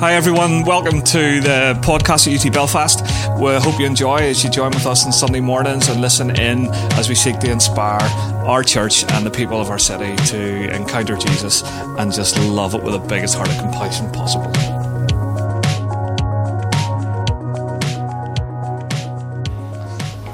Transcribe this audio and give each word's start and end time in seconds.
Hi, 0.00 0.14
everyone. 0.14 0.64
Welcome 0.64 1.02
to 1.02 1.40
the 1.40 1.78
podcast 1.80 2.26
at 2.26 2.44
UT 2.44 2.52
Belfast. 2.52 3.00
We 3.38 3.54
hope 3.54 3.78
you 3.78 3.86
enjoy 3.86 4.16
as 4.16 4.42
you 4.42 4.50
join 4.50 4.72
with 4.72 4.86
us 4.86 5.06
on 5.06 5.12
Sunday 5.12 5.38
mornings 5.38 5.88
and 5.88 6.00
listen 6.00 6.34
in 6.36 6.66
as 6.94 7.08
we 7.08 7.14
seek 7.14 7.38
to 7.38 7.50
inspire 7.50 8.02
our 8.44 8.64
church 8.64 9.04
and 9.12 9.24
the 9.24 9.30
people 9.30 9.60
of 9.60 9.70
our 9.70 9.78
city 9.78 10.16
to 10.26 10.74
encounter 10.74 11.16
Jesus 11.16 11.62
and 11.96 12.12
just 12.12 12.36
love 12.38 12.74
it 12.74 12.82
with 12.82 12.94
the 12.94 12.98
biggest 12.98 13.36
heart 13.36 13.48
of 13.48 13.56
compassion 13.58 14.10
possible. 14.10 14.50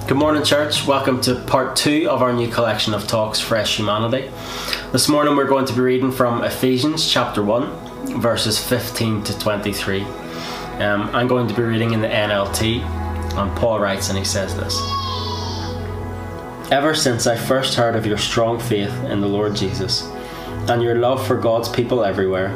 Good 0.09 0.17
morning, 0.17 0.43
church. 0.43 0.87
Welcome 0.87 1.21
to 1.21 1.35
part 1.35 1.77
two 1.77 2.09
of 2.11 2.23
our 2.23 2.33
new 2.33 2.49
collection 2.49 2.95
of 2.95 3.07
talks, 3.07 3.39
Fresh 3.39 3.77
Humanity. 3.77 4.31
This 4.91 5.09
morning 5.09 5.37
we're 5.37 5.47
going 5.47 5.67
to 5.67 5.73
be 5.75 5.81
reading 5.81 6.11
from 6.11 6.43
Ephesians 6.43 7.09
chapter 7.09 7.43
1, 7.45 7.90
verses 8.21 8.63
15 8.63 9.23
to 9.25 9.39
23. 9.39 10.03
Um, 10.03 11.11
I'm 11.15 11.27
going 11.27 11.49
to 11.49 11.55
be 11.55 11.63
reading 11.63 11.93
in 11.93 12.01
the 12.01 12.09
NLT, 12.09 12.83
and 12.83 13.57
Paul 13.57 13.81
writes, 13.81 14.09
and 14.09 14.19
he 14.19 14.25
says 14.25 14.55
this 14.55 14.79
Ever 16.71 16.95
since 16.95 17.27
I 17.27 17.37
first 17.37 17.75
heard 17.75 17.97
of 17.97 18.07
your 18.07 18.19
strong 18.19 18.61
faith 18.61 18.93
in 19.05 19.21
the 19.21 19.27
Lord 19.27 19.57
Jesus 19.57 20.03
and 20.69 20.83
your 20.83 20.97
love 20.97 21.27
for 21.27 21.37
God's 21.37 21.69
people 21.69 22.05
everywhere, 22.05 22.51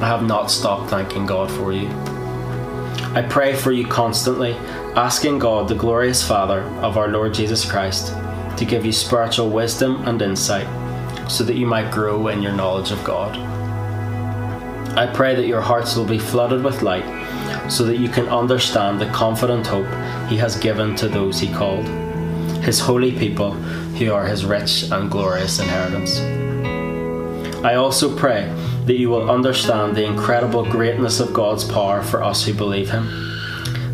I 0.00 0.06
have 0.06 0.22
not 0.22 0.50
stopped 0.50 0.90
thanking 0.90 1.26
God 1.26 1.50
for 1.50 1.72
you. 1.72 1.88
I 3.14 3.26
pray 3.28 3.54
for 3.54 3.72
you 3.72 3.86
constantly, 3.86 4.52
asking 4.94 5.38
God, 5.38 5.68
the 5.68 5.74
glorious 5.74 6.26
Father 6.26 6.60
of 6.82 6.96
our 6.96 7.08
Lord 7.08 7.34
Jesus 7.34 7.68
Christ, 7.68 8.12
to 8.58 8.64
give 8.64 8.84
you 8.84 8.92
spiritual 8.92 9.50
wisdom 9.50 10.06
and 10.06 10.20
insight 10.20 10.68
so 11.30 11.44
that 11.44 11.56
you 11.56 11.66
might 11.66 11.90
grow 11.90 12.28
in 12.28 12.42
your 12.42 12.52
knowledge 12.52 12.90
of 12.90 13.02
God. 13.04 13.57
I 14.96 15.06
pray 15.12 15.34
that 15.34 15.46
your 15.46 15.60
hearts 15.60 15.96
will 15.96 16.04
be 16.04 16.18
flooded 16.18 16.64
with 16.64 16.82
light 16.82 17.04
so 17.70 17.84
that 17.84 17.98
you 17.98 18.08
can 18.08 18.28
understand 18.28 19.00
the 19.00 19.10
confident 19.10 19.66
hope 19.66 19.86
He 20.28 20.36
has 20.38 20.58
given 20.58 20.96
to 20.96 21.08
those 21.08 21.38
He 21.38 21.52
called, 21.52 21.86
His 22.64 22.80
holy 22.80 23.12
people 23.12 23.52
who 23.52 24.12
are 24.12 24.26
His 24.26 24.44
rich 24.44 24.90
and 24.90 25.10
glorious 25.10 25.58
inheritance. 25.58 26.18
I 27.64 27.74
also 27.74 28.16
pray 28.16 28.52
that 28.86 28.98
you 28.98 29.10
will 29.10 29.30
understand 29.30 29.94
the 29.96 30.04
incredible 30.04 30.64
greatness 30.64 31.20
of 31.20 31.34
God's 31.34 31.64
power 31.64 32.02
for 32.02 32.22
us 32.22 32.44
who 32.44 32.54
believe 32.54 32.90
Him. 32.90 33.28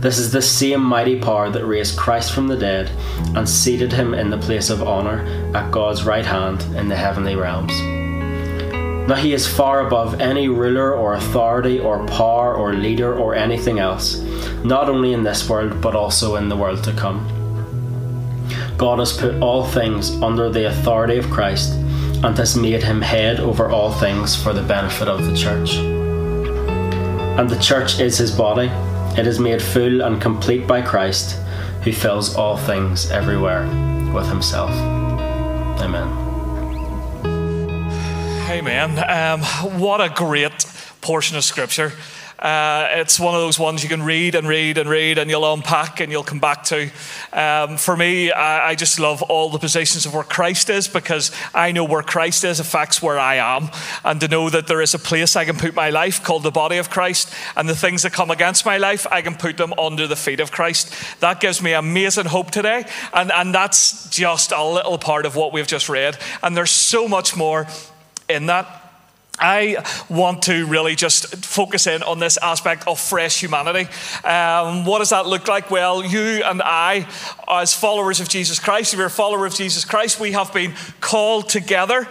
This 0.04 0.18
is 0.18 0.30
the 0.30 0.42
same 0.42 0.82
mighty 0.84 1.18
power 1.18 1.48
that 1.48 1.64
raised 1.64 1.96
Christ 1.96 2.32
from 2.32 2.46
the 2.46 2.58
dead 2.58 2.90
and 3.34 3.48
seated 3.48 3.90
him 3.90 4.12
in 4.12 4.28
the 4.28 4.36
place 4.36 4.68
of 4.68 4.82
honour 4.82 5.24
at 5.54 5.70
God's 5.70 6.04
right 6.04 6.26
hand 6.26 6.62
in 6.76 6.88
the 6.88 6.96
heavenly 6.96 7.36
realms. 7.36 7.72
Now 9.06 9.16
he 9.16 9.34
is 9.34 9.46
far 9.46 9.86
above 9.86 10.20
any 10.20 10.48
ruler 10.48 10.94
or 10.94 11.12
authority 11.12 11.78
or 11.78 12.06
power 12.06 12.54
or 12.54 12.72
leader 12.72 13.14
or 13.14 13.34
anything 13.34 13.78
else, 13.78 14.16
not 14.64 14.88
only 14.88 15.12
in 15.12 15.22
this 15.22 15.46
world 15.48 15.80
but 15.82 15.94
also 15.94 16.36
in 16.36 16.48
the 16.48 16.56
world 16.56 16.82
to 16.84 16.92
come. 16.92 17.28
God 18.78 18.98
has 18.98 19.12
put 19.16 19.42
all 19.42 19.64
things 19.64 20.10
under 20.22 20.48
the 20.48 20.68
authority 20.68 21.18
of 21.18 21.30
Christ 21.30 21.74
and 22.24 22.36
has 22.38 22.56
made 22.56 22.82
him 22.82 23.02
head 23.02 23.40
over 23.40 23.70
all 23.70 23.92
things 23.92 24.34
for 24.42 24.54
the 24.54 24.62
benefit 24.62 25.06
of 25.06 25.26
the 25.26 25.36
church. 25.36 25.74
And 25.74 27.48
the 27.50 27.58
church 27.58 28.00
is 28.00 28.16
his 28.16 28.30
body, 28.30 28.68
it 29.18 29.26
is 29.26 29.38
made 29.38 29.60
full 29.60 30.00
and 30.00 30.20
complete 30.20 30.66
by 30.66 30.80
Christ, 30.80 31.38
who 31.82 31.92
fills 31.92 32.34
all 32.34 32.56
things 32.56 33.10
everywhere 33.10 33.66
with 34.14 34.28
himself. 34.28 34.70
Amen. 35.82 36.23
Amen. 38.54 39.02
Um, 39.08 39.42
what 39.80 40.00
a 40.00 40.08
great 40.08 40.64
portion 41.00 41.36
of 41.36 41.42
Scripture. 41.42 41.92
Uh, 42.38 42.86
it's 42.92 43.18
one 43.18 43.34
of 43.34 43.40
those 43.40 43.58
ones 43.58 43.82
you 43.82 43.88
can 43.88 44.00
read 44.00 44.36
and 44.36 44.46
read 44.46 44.78
and 44.78 44.88
read, 44.88 45.18
and 45.18 45.28
you'll 45.28 45.52
unpack 45.52 45.98
and 45.98 46.12
you'll 46.12 46.22
come 46.22 46.38
back 46.38 46.62
to. 46.62 46.88
Um, 47.32 47.76
for 47.76 47.96
me, 47.96 48.30
I, 48.30 48.68
I, 48.68 48.74
just 48.76 49.00
love 49.00 49.22
all 49.22 49.50
the 49.50 49.58
positions 49.58 50.06
of 50.06 50.14
where 50.14 50.22
Christ 50.22 50.70
is 50.70 50.86
because 50.86 51.32
I 51.52 51.72
know 51.72 51.82
where 51.82 52.02
Christ 52.02 52.44
is 52.44 52.60
affects 52.60 53.02
where 53.02 53.18
I 53.18 53.36
am. 53.36 53.70
And 54.04 54.20
to 54.20 54.28
know 54.28 54.48
that 54.50 54.68
there 54.68 54.82
is 54.82 54.94
a 54.94 55.00
place 55.00 55.34
I 55.34 55.44
can 55.44 55.56
put 55.56 55.74
my 55.74 55.90
life 55.90 56.22
called 56.22 56.44
the 56.44 56.52
body 56.52 56.76
of 56.76 56.90
Christ, 56.90 57.34
and 57.56 57.68
the 57.68 57.74
things 57.74 58.04
that 58.04 58.12
come 58.12 58.30
against 58.30 58.64
my 58.64 58.76
life, 58.76 59.04
I 59.10 59.20
can 59.20 59.34
put 59.34 59.56
them 59.56 59.72
under 59.76 60.06
the 60.06 60.16
feet 60.16 60.38
of 60.38 60.52
Christ. 60.52 60.94
That 61.18 61.40
gives 61.40 61.60
me 61.60 61.72
amazing 61.72 62.26
hope 62.26 62.52
today. 62.52 62.84
And, 63.12 63.32
and 63.32 63.52
that's 63.52 64.08
just 64.10 64.52
a 64.52 64.64
little 64.64 64.98
part 64.98 65.26
of 65.26 65.34
what 65.34 65.52
we've 65.52 65.66
just 65.66 65.88
read. 65.88 66.18
And 66.40 66.56
there's 66.56 66.70
so 66.70 67.08
much 67.08 67.36
more 67.36 67.66
in 68.28 68.46
that. 68.46 68.80
I 69.38 69.84
want 70.08 70.42
to 70.44 70.66
really 70.66 70.94
just 70.94 71.44
focus 71.44 71.88
in 71.88 72.04
on 72.04 72.20
this 72.20 72.36
aspect 72.36 72.86
of 72.86 73.00
fresh 73.00 73.40
humanity. 73.40 73.90
Um, 74.24 74.84
what 74.84 75.00
does 75.00 75.10
that 75.10 75.26
look 75.26 75.48
like? 75.48 75.72
Well, 75.72 76.04
you 76.04 76.42
and 76.44 76.62
I, 76.62 77.08
as 77.48 77.74
followers 77.74 78.20
of 78.20 78.28
Jesus 78.28 78.60
Christ, 78.60 78.92
if 78.92 78.98
you're 78.98 79.08
a 79.08 79.10
follower 79.10 79.44
of 79.44 79.54
Jesus 79.54 79.84
Christ, 79.84 80.20
we 80.20 80.32
have 80.32 80.52
been 80.52 80.72
called 81.00 81.48
together 81.48 82.06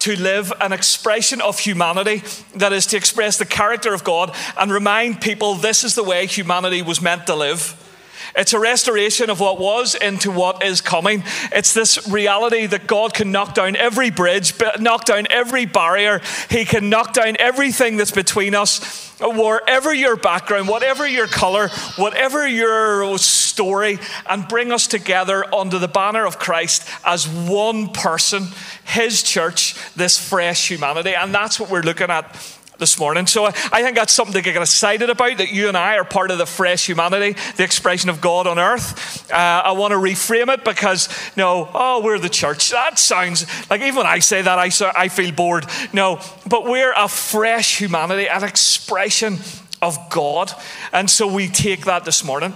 to 0.00 0.16
live 0.16 0.52
an 0.60 0.72
expression 0.72 1.40
of 1.40 1.58
humanity 1.58 2.22
that 2.56 2.72
is 2.74 2.86
to 2.86 2.96
express 2.98 3.38
the 3.38 3.46
character 3.46 3.94
of 3.94 4.04
God 4.04 4.34
and 4.58 4.70
remind 4.70 5.22
people 5.22 5.54
this 5.54 5.82
is 5.82 5.94
the 5.94 6.04
way 6.04 6.26
humanity 6.26 6.82
was 6.82 7.00
meant 7.00 7.26
to 7.26 7.34
live. 7.34 7.82
It's 8.36 8.52
a 8.52 8.60
restoration 8.60 9.30
of 9.30 9.40
what 9.40 9.58
was 9.58 9.94
into 9.94 10.30
what 10.30 10.62
is 10.62 10.82
coming. 10.82 11.24
It's 11.52 11.72
this 11.72 12.06
reality 12.06 12.66
that 12.66 12.86
God 12.86 13.14
can 13.14 13.32
knock 13.32 13.54
down 13.54 13.76
every 13.76 14.10
bridge, 14.10 14.52
knock 14.78 15.06
down 15.06 15.26
every 15.30 15.64
barrier. 15.64 16.20
He 16.50 16.66
can 16.66 16.90
knock 16.90 17.14
down 17.14 17.36
everything 17.38 17.96
that's 17.96 18.10
between 18.10 18.54
us. 18.54 19.04
Wherever 19.18 19.94
your 19.94 20.16
background, 20.16 20.68
whatever 20.68 21.08
your 21.08 21.26
color, 21.26 21.68
whatever 21.96 22.46
your 22.46 23.16
story, 23.16 23.98
and 24.28 24.46
bring 24.46 24.70
us 24.70 24.86
together 24.86 25.42
under 25.54 25.78
the 25.78 25.88
banner 25.88 26.26
of 26.26 26.38
Christ 26.38 26.86
as 27.06 27.26
one 27.26 27.88
person, 27.88 28.48
His 28.84 29.22
church, 29.22 29.74
this 29.94 30.18
fresh 30.18 30.70
humanity. 30.70 31.14
And 31.14 31.34
that's 31.34 31.58
what 31.58 31.70
we're 31.70 31.80
looking 31.80 32.10
at 32.10 32.36
this 32.78 32.98
morning. 32.98 33.26
So 33.26 33.46
I 33.46 33.82
think 33.82 33.96
that's 33.96 34.12
something 34.12 34.34
to 34.34 34.42
get 34.42 34.60
excited 34.60 35.10
about 35.10 35.38
that 35.38 35.52
you 35.52 35.68
and 35.68 35.76
I 35.76 35.96
are 35.96 36.04
part 36.04 36.30
of 36.30 36.38
the 36.38 36.46
fresh 36.46 36.86
humanity, 36.86 37.38
the 37.56 37.64
expression 37.64 38.10
of 38.10 38.20
God 38.20 38.46
on 38.46 38.58
earth. 38.58 39.30
Uh, 39.30 39.34
I 39.36 39.72
want 39.72 39.92
to 39.92 39.98
reframe 39.98 40.52
it 40.52 40.64
because, 40.64 41.08
no, 41.36 41.68
oh, 41.72 42.02
we're 42.02 42.18
the 42.18 42.28
church. 42.28 42.70
That 42.70 42.98
sounds 42.98 43.46
like 43.70 43.80
even 43.80 43.96
when 43.96 44.06
I 44.06 44.18
say 44.18 44.42
that, 44.42 44.58
I, 44.58 44.70
I 44.96 45.08
feel 45.08 45.32
bored. 45.32 45.66
No, 45.92 46.20
but 46.46 46.64
we're 46.64 46.92
a 46.96 47.08
fresh 47.08 47.80
humanity, 47.80 48.28
an 48.28 48.44
expression 48.44 49.38
of 49.82 49.98
God. 50.10 50.52
And 50.92 51.08
so 51.08 51.26
we 51.32 51.48
take 51.48 51.84
that 51.84 52.04
this 52.04 52.24
morning. 52.24 52.54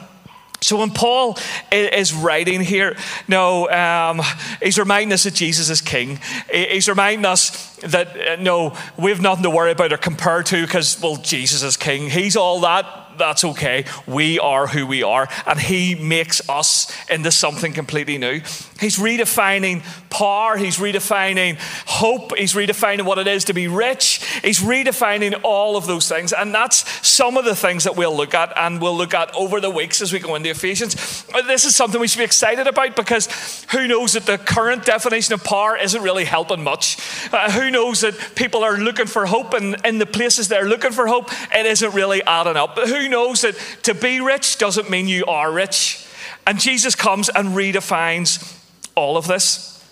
So 0.62 0.78
when 0.78 0.90
Paul 0.90 1.38
is 1.72 2.12
writing 2.12 2.60
here, 2.60 2.96
no, 3.28 3.68
um, 3.70 4.20
he's 4.62 4.78
reminding 4.78 5.12
us 5.12 5.24
that 5.24 5.34
Jesus 5.34 5.70
is 5.70 5.80
King. 5.80 6.18
He's 6.52 6.88
reminding 6.88 7.24
us 7.24 7.76
that 7.76 8.08
uh, 8.08 8.36
no, 8.36 8.76
we 8.98 9.10
have 9.10 9.22
nothing 9.22 9.42
to 9.44 9.50
worry 9.50 9.72
about 9.72 9.92
or 9.92 9.96
compare 9.96 10.42
to 10.42 10.62
because 10.62 11.00
well, 11.00 11.16
Jesus 11.16 11.62
is 11.62 11.76
King. 11.78 12.10
He's 12.10 12.36
all 12.36 12.60
that 12.60 13.09
that's 13.20 13.44
okay. 13.44 13.84
We 14.06 14.40
are 14.40 14.66
who 14.66 14.86
we 14.86 15.04
are, 15.04 15.28
and 15.46 15.60
He 15.60 15.94
makes 15.94 16.46
us 16.48 16.92
into 17.08 17.30
something 17.30 17.72
completely 17.72 18.18
new. 18.18 18.40
He's 18.80 18.98
redefining 18.98 19.84
power, 20.10 20.56
He's 20.56 20.78
redefining 20.78 21.56
hope, 21.86 22.36
He's 22.36 22.54
redefining 22.54 23.02
what 23.02 23.18
it 23.18 23.28
is 23.28 23.44
to 23.44 23.52
be 23.52 23.68
rich, 23.68 24.24
He's 24.42 24.60
redefining 24.60 25.38
all 25.44 25.76
of 25.76 25.86
those 25.86 26.08
things. 26.08 26.32
And 26.32 26.54
that's 26.54 27.06
some 27.06 27.36
of 27.36 27.44
the 27.44 27.54
things 27.54 27.84
that 27.84 27.96
we'll 27.96 28.16
look 28.16 28.34
at, 28.34 28.52
and 28.56 28.80
we'll 28.80 28.96
look 28.96 29.14
at 29.14 29.32
over 29.34 29.60
the 29.60 29.70
weeks 29.70 30.00
as 30.00 30.12
we 30.12 30.18
go 30.18 30.34
into 30.34 30.50
Ephesians. 30.50 31.24
This 31.46 31.64
is 31.64 31.76
something 31.76 32.00
we 32.00 32.08
should 32.08 32.18
be 32.18 32.24
excited 32.24 32.66
about 32.66 32.96
because 32.96 33.64
who 33.70 33.86
knows 33.86 34.14
that 34.14 34.26
the 34.26 34.38
current 34.38 34.84
definition 34.84 35.34
of 35.34 35.44
power 35.44 35.76
isn't 35.76 36.02
really 36.02 36.24
helping 36.24 36.64
much. 36.64 36.96
Uh, 37.32 37.50
who 37.50 37.70
knows 37.70 38.00
that 38.00 38.14
people 38.34 38.64
are 38.64 38.78
looking 38.78 39.06
for 39.06 39.26
hope, 39.26 39.52
and 39.52 39.76
in 39.84 39.98
the 39.98 40.06
places 40.06 40.48
they're 40.48 40.68
looking 40.68 40.92
for 40.92 41.06
hope, 41.06 41.30
it 41.54 41.66
isn't 41.66 41.94
really 41.94 42.22
adding 42.22 42.56
up. 42.56 42.76
But 42.76 42.88
who 42.88 43.08
knows 43.10 43.42
that 43.42 43.56
to 43.82 43.94
be 43.94 44.20
rich 44.20 44.58
doesn't 44.58 44.88
mean 44.88 45.08
you 45.08 45.26
are 45.26 45.52
rich. 45.52 46.06
And 46.46 46.58
Jesus 46.58 46.94
comes 46.94 47.28
and 47.28 47.48
redefines 47.50 48.58
all 48.94 49.16
of 49.16 49.26
this. 49.26 49.84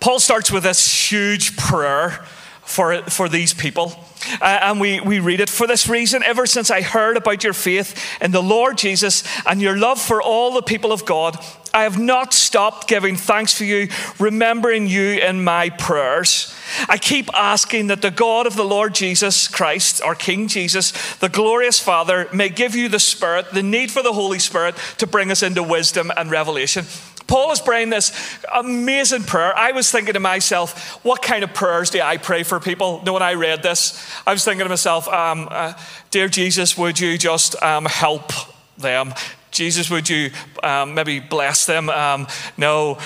Paul 0.00 0.20
starts 0.20 0.52
with 0.52 0.62
this 0.62 1.10
huge 1.10 1.56
prayer 1.56 2.24
for, 2.66 3.02
for 3.04 3.28
these 3.28 3.54
people. 3.54 3.92
Uh, 4.40 4.58
and 4.62 4.80
we, 4.80 5.00
we 5.00 5.20
read 5.20 5.40
it 5.40 5.48
for 5.48 5.66
this 5.66 5.88
reason 5.88 6.22
ever 6.22 6.46
since 6.46 6.70
I 6.70 6.82
heard 6.82 7.16
about 7.16 7.44
your 7.44 7.52
faith 7.52 8.18
in 8.20 8.32
the 8.32 8.42
Lord 8.42 8.76
Jesus 8.76 9.22
and 9.46 9.62
your 9.62 9.76
love 9.76 10.00
for 10.00 10.20
all 10.20 10.54
the 10.54 10.62
people 10.62 10.92
of 10.92 11.04
God, 11.04 11.38
I 11.72 11.82
have 11.82 11.98
not 11.98 12.32
stopped 12.32 12.88
giving 12.88 13.16
thanks 13.16 13.52
for 13.52 13.64
you, 13.64 13.88
remembering 14.18 14.86
you 14.86 15.18
in 15.18 15.44
my 15.44 15.68
prayers. 15.68 16.54
I 16.88 16.96
keep 16.96 17.28
asking 17.34 17.88
that 17.88 18.02
the 18.02 18.10
God 18.10 18.46
of 18.46 18.56
the 18.56 18.64
Lord 18.64 18.94
Jesus 18.94 19.46
Christ, 19.46 20.02
our 20.02 20.14
King 20.14 20.48
Jesus, 20.48 20.92
the 21.16 21.28
glorious 21.28 21.78
Father, 21.78 22.28
may 22.32 22.48
give 22.48 22.74
you 22.74 22.88
the 22.88 22.98
Spirit, 22.98 23.52
the 23.52 23.62
need 23.62 23.90
for 23.90 24.02
the 24.02 24.14
Holy 24.14 24.38
Spirit 24.38 24.74
to 24.98 25.06
bring 25.06 25.30
us 25.30 25.42
into 25.42 25.62
wisdom 25.62 26.10
and 26.16 26.30
revelation. 26.30 26.86
Paul 27.26 27.50
is 27.52 27.60
praying 27.60 27.90
this 27.90 28.12
amazing 28.54 29.24
prayer. 29.24 29.56
I 29.56 29.72
was 29.72 29.90
thinking 29.90 30.14
to 30.14 30.20
myself, 30.20 31.04
what 31.04 31.22
kind 31.22 31.42
of 31.42 31.52
prayers 31.54 31.90
do 31.90 32.00
I 32.00 32.16
pray 32.18 32.42
for 32.42 32.60
people? 32.60 33.02
No, 33.04 33.14
when 33.14 33.22
I 33.22 33.34
read 33.34 33.62
this, 33.62 34.08
I 34.26 34.32
was 34.32 34.44
thinking 34.44 34.64
to 34.64 34.68
myself, 34.68 35.08
um, 35.08 35.48
uh, 35.50 35.74
Dear 36.10 36.28
Jesus, 36.28 36.78
would 36.78 37.00
you 37.00 37.18
just 37.18 37.60
um, 37.62 37.84
help 37.84 38.32
them? 38.78 39.12
Jesus, 39.50 39.90
would 39.90 40.08
you 40.08 40.30
um, 40.62 40.94
maybe 40.94 41.18
bless 41.18 41.64
them? 41.64 41.88
Um, 41.88 42.26
no, 42.58 42.98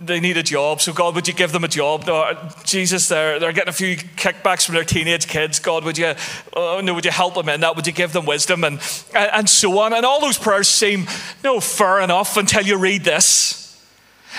they 0.00 0.18
need 0.18 0.36
a 0.36 0.42
job. 0.42 0.80
So, 0.80 0.92
God, 0.92 1.14
would 1.14 1.28
you 1.28 1.34
give 1.34 1.52
them 1.52 1.62
a 1.62 1.68
job? 1.68 2.08
No, 2.08 2.36
Jesus, 2.64 3.08
they're, 3.08 3.38
they're 3.38 3.52
getting 3.52 3.68
a 3.68 3.72
few 3.72 3.96
kickbacks 3.96 4.66
from 4.66 4.74
their 4.74 4.84
teenage 4.84 5.28
kids. 5.28 5.60
God, 5.60 5.84
would 5.84 5.96
you, 5.96 6.14
oh, 6.54 6.80
no, 6.82 6.92
would 6.94 7.04
you 7.04 7.12
help 7.12 7.34
them 7.34 7.48
in 7.48 7.60
that? 7.60 7.76
Would 7.76 7.86
you 7.86 7.92
give 7.92 8.12
them 8.12 8.26
wisdom? 8.26 8.64
And, 8.64 8.80
and 9.14 9.48
so 9.48 9.78
on. 9.78 9.92
And 9.92 10.04
all 10.04 10.20
those 10.20 10.38
prayers 10.38 10.68
seem 10.68 11.06
no 11.44 11.60
fair 11.60 12.00
enough 12.00 12.36
until 12.36 12.62
you 12.62 12.78
read 12.78 13.04
this. 13.04 13.61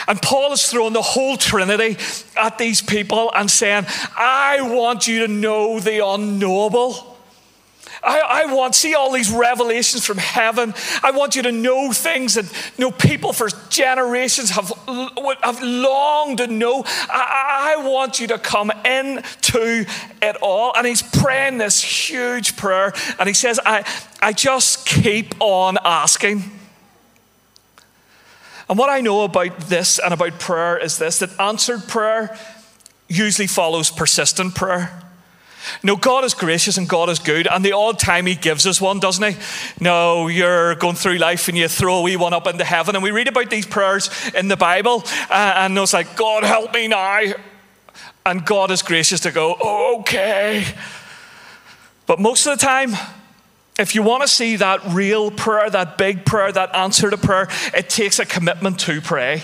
And 0.07 0.21
Paul 0.21 0.53
is 0.53 0.65
throwing 0.67 0.93
the 0.93 1.01
whole 1.01 1.37
Trinity 1.37 1.97
at 2.35 2.57
these 2.57 2.81
people 2.81 3.31
and 3.35 3.49
saying, 3.49 3.85
I 4.17 4.59
want 4.61 5.07
you 5.07 5.25
to 5.25 5.27
know 5.27 5.79
the 5.79 6.05
unknowable. 6.05 7.13
I, 8.03 8.43
I, 8.45 8.53
want, 8.53 8.75
see 8.75 8.95
all 8.95 9.11
these 9.11 9.31
revelations 9.31 10.05
from 10.05 10.17
heaven. 10.17 10.73
I 11.01 11.11
want 11.11 11.35
you 11.35 11.43
to 11.43 11.51
know 11.51 11.91
things 11.93 12.33
that 12.33 12.45
you 12.77 12.85
know, 12.85 12.91
people 12.91 13.31
for 13.31 13.47
generations 13.69 14.49
have, 14.51 14.69
have 15.41 15.61
longed 15.61 16.39
to 16.39 16.47
know. 16.47 16.83
I, 16.85 17.75
I 17.77 17.87
want 17.87 18.19
you 18.19 18.27
to 18.27 18.37
come 18.37 18.71
into 18.83 19.85
it 20.21 20.35
all. 20.41 20.73
And 20.75 20.85
he's 20.85 21.01
praying 21.01 21.59
this 21.59 21.81
huge 21.81 22.57
prayer. 22.57 22.93
And 23.19 23.27
he 23.27 23.33
says, 23.33 23.59
I, 23.65 23.85
I 24.21 24.33
just 24.33 24.85
keep 24.85 25.35
on 25.39 25.77
asking. 25.83 26.43
And 28.69 28.77
what 28.77 28.89
I 28.89 29.01
know 29.01 29.23
about 29.23 29.59
this 29.61 29.99
and 29.99 30.13
about 30.13 30.39
prayer 30.39 30.77
is 30.77 30.97
this 30.97 31.19
that 31.19 31.39
answered 31.39 31.87
prayer 31.87 32.37
usually 33.07 33.47
follows 33.47 33.89
persistent 33.89 34.55
prayer. 34.55 35.01
No, 35.81 35.95
God 35.95 36.23
is 36.23 36.33
gracious 36.33 36.77
and 36.77 36.89
God 36.89 37.09
is 37.09 37.19
good, 37.19 37.47
and 37.47 37.63
the 37.63 37.71
odd 37.71 37.99
time 37.99 38.25
He 38.25 38.35
gives 38.35 38.67
us 38.67 38.81
one, 38.81 38.99
doesn't 38.99 39.33
He? 39.33 39.39
No, 39.79 40.27
you're 40.27 40.75
going 40.75 40.95
through 40.95 41.17
life 41.17 41.47
and 41.47 41.57
you 41.57 41.67
throw 41.67 41.99
a 41.99 42.01
wee 42.01 42.17
one 42.17 42.33
up 42.33 42.47
into 42.47 42.65
heaven, 42.65 42.95
and 42.95 43.03
we 43.03 43.11
read 43.11 43.27
about 43.27 43.49
these 43.49 43.65
prayers 43.65 44.09
in 44.35 44.47
the 44.47 44.57
Bible, 44.57 45.03
uh, 45.29 45.53
and 45.57 45.77
it's 45.77 45.93
like, 45.93 46.15
God, 46.15 46.43
help 46.43 46.73
me 46.73 46.87
now. 46.87 47.21
And 48.25 48.45
God 48.45 48.71
is 48.71 48.81
gracious 48.81 49.21
to 49.21 49.31
go, 49.31 49.55
oh, 49.61 49.99
okay. 49.99 50.65
But 52.05 52.19
most 52.19 52.45
of 52.45 52.57
the 52.57 52.65
time, 52.65 52.93
if 53.79 53.95
you 53.95 54.03
want 54.03 54.21
to 54.21 54.27
see 54.27 54.57
that 54.57 54.81
real 54.89 55.31
prayer, 55.31 55.69
that 55.69 55.97
big 55.97 56.25
prayer, 56.25 56.51
that 56.51 56.75
answer 56.75 57.09
to 57.09 57.17
prayer, 57.17 57.47
it 57.75 57.89
takes 57.89 58.19
a 58.19 58.25
commitment 58.25 58.79
to 58.81 59.01
pray. 59.01 59.41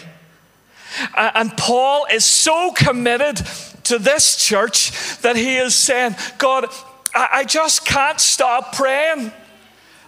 And 1.15 1.55
Paul 1.57 2.05
is 2.11 2.25
so 2.25 2.71
committed 2.71 3.41
to 3.85 3.97
this 3.97 4.35
church 4.35 4.91
that 5.21 5.35
he 5.35 5.57
is 5.57 5.75
saying, 5.75 6.15
God, 6.37 6.65
I 7.13 7.43
just 7.43 7.85
can't 7.85 8.19
stop 8.19 8.75
praying. 8.75 9.31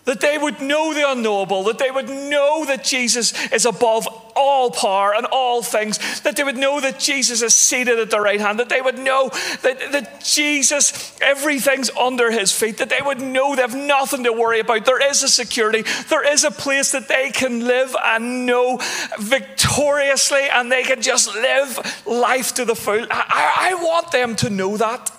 That 0.06 0.19
they 0.19 0.38
would 0.38 0.62
know 0.62 0.94
the 0.95 1.09
unknowable, 1.09 1.63
that 1.65 1.77
they 1.77 1.92
would 1.92 2.09
know 2.09 2.65
that 2.65 2.83
Jesus 2.83 3.33
is 3.51 3.68
above 3.68 4.07
all 4.36 4.71
power 4.71 5.13
and 5.13 5.27
all 5.27 5.62
things, 5.62 6.21
that 6.21 6.36
they 6.36 6.44
would 6.44 6.57
know 6.57 6.81
that 6.81 7.00
Jesus 7.00 7.44
is 7.44 7.53
seated 7.53 8.00
at 8.00 8.09
the 8.09 8.19
right 8.19 8.42
hand, 8.42 8.59
that 8.59 8.69
they 8.69 8.81
would 8.81 8.98
know 8.98 9.30
that, 9.62 9.92
that 9.92 10.24
Jesus, 10.24 11.15
everything's 11.21 11.92
under 11.92 12.31
his 12.31 12.51
feet, 12.51 12.77
that 12.80 12.89
they 12.89 13.01
would 13.01 13.21
know 13.21 13.56
they 13.56 13.62
have 13.62 13.75
nothing 13.75 14.24
to 14.24 14.33
worry 14.33 14.59
about. 14.59 14.86
There 14.86 15.07
is 15.07 15.21
a 15.21 15.27
security, 15.27 15.83
there 16.09 16.27
is 16.27 16.44
a 16.44 16.51
place 16.51 16.92
that 16.94 17.07
they 17.07 17.30
can 17.30 17.65
live 17.65 17.95
and 18.04 18.47
know 18.47 18.80
victoriously, 19.19 20.47
and 20.51 20.71
they 20.71 20.83
can 20.83 21.04
just 21.04 21.33
live 21.36 22.04
life 22.07 22.56
to 22.56 22.65
the 22.65 22.75
full. 22.75 23.06
I, 23.12 23.71
I 23.71 23.74
want 23.75 24.12
them 24.12 24.36
to 24.38 24.50
know 24.50 24.77
that, 24.77 25.12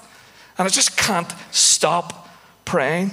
and 0.58 0.66
I 0.66 0.68
just 0.70 0.96
can't 0.96 1.32
stop 1.52 2.28
praying. 2.64 3.12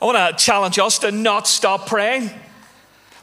I 0.00 0.04
want 0.04 0.38
to 0.38 0.44
challenge 0.44 0.78
us 0.78 0.98
to 1.00 1.10
not 1.10 1.48
stop 1.48 1.86
praying, 1.86 2.30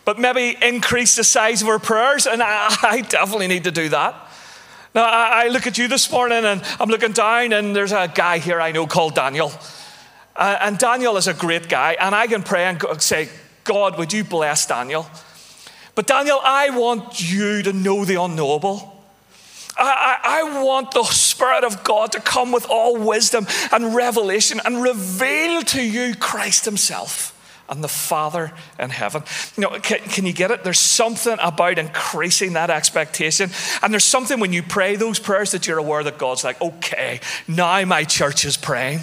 but 0.06 0.20
maybe 0.20 0.58
increase 0.62 1.16
the 1.16 1.24
size 1.24 1.62
of 1.62 1.68
our 1.68 1.80
prayers. 1.80 2.26
And 2.26 2.42
I, 2.42 2.76
I 2.84 3.02
definitely 3.02 3.48
need 3.48 3.66
to 3.66 3.72
do 3.72 3.90
that. 3.90 4.16
Now, 4.96 5.06
I, 5.06 5.46
I, 5.46 5.48
look 5.48 5.66
at 5.66 5.78
you 5.78 5.88
this 5.88 6.12
morning 6.12 6.46
and 6.46 6.62
I'm 6.80 6.90
looking 6.90 7.14
down, 7.14 7.52
and 7.52 7.76
there's 7.76 7.92
a 7.92 8.12
guy 8.14 8.38
here 8.38 8.62
I 8.62 8.72
know 8.72 8.86
called 8.86 9.16
Daniel. 9.16 9.52
Uh, 10.36 10.58
and 10.62 10.78
Daniel 10.78 11.18
is 11.18 11.28
a 11.28 11.34
great 11.34 11.68
guy, 11.68 11.96
and 12.00 12.14
I 12.14 12.28
can 12.28 12.44
pray 12.44 12.66
and 12.66 13.02
say, 13.02 13.30
God, 13.64 13.98
would 13.98 14.14
you 14.14 14.24
bless 14.24 14.68
Daniel? 14.68 15.08
But 15.96 16.08
Daniel, 16.08 16.40
I 16.44 16.70
want 16.72 17.22
you 17.22 17.62
to 17.64 17.74
know 17.74 18.06
the 18.06 18.22
unknowable. 18.22 18.93
I, 19.78 20.20
I, 20.24 20.64
want 20.64 20.92
the 20.92 21.04
Spirit 21.04 21.64
of 21.64 21.84
God 21.84 22.12
to 22.12 22.20
come 22.20 22.52
with 22.52 22.68
all 22.70 22.96
wisdom 22.98 23.48
and 23.72 23.96
revelation 23.96 24.62
and 24.64 24.82
reveal 24.82 25.62
to 25.64 25.82
you 25.82 26.16
Christ 26.16 26.66
Himself 26.66 27.34
and 27.70 27.84
the 27.84 27.88
Father 27.88 28.52
in 28.78 28.90
heaven. 28.90 29.24
You 29.58 29.62
know, 29.62 29.80
can, 29.80 30.00
can, 30.00 30.26
you 30.26 30.34
get 30.34 30.52
it? 30.52 30.64
There's 30.64 30.80
something 30.80 31.38
about 31.42 31.80
increasing 31.80 32.54
that 32.54 32.70
expectation. 32.70 33.50
And 33.82 33.92
there's 33.92 34.04
something 34.04 34.40
when 34.40 34.54
you 34.54 34.62
pray 34.62 34.96
those 34.96 35.20
prayers 35.20 35.52
that 35.52 35.66
you're 35.66 35.80
aware 35.80 36.04
that 36.04 36.18
God's 36.18 36.44
like, 36.44 36.62
okay, 36.62 37.20
now 37.48 37.84
my 37.86 38.04
church 38.04 38.46
is 38.46 38.58
praying. 38.58 39.00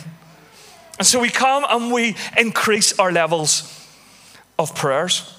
And 0.98 1.06
so 1.06 1.18
we 1.18 1.30
come 1.30 1.64
and 1.68 1.92
we 1.92 2.14
increase 2.36 2.98
our 2.98 3.10
levels 3.10 3.76
of 4.58 4.74
prayers. 4.74 5.36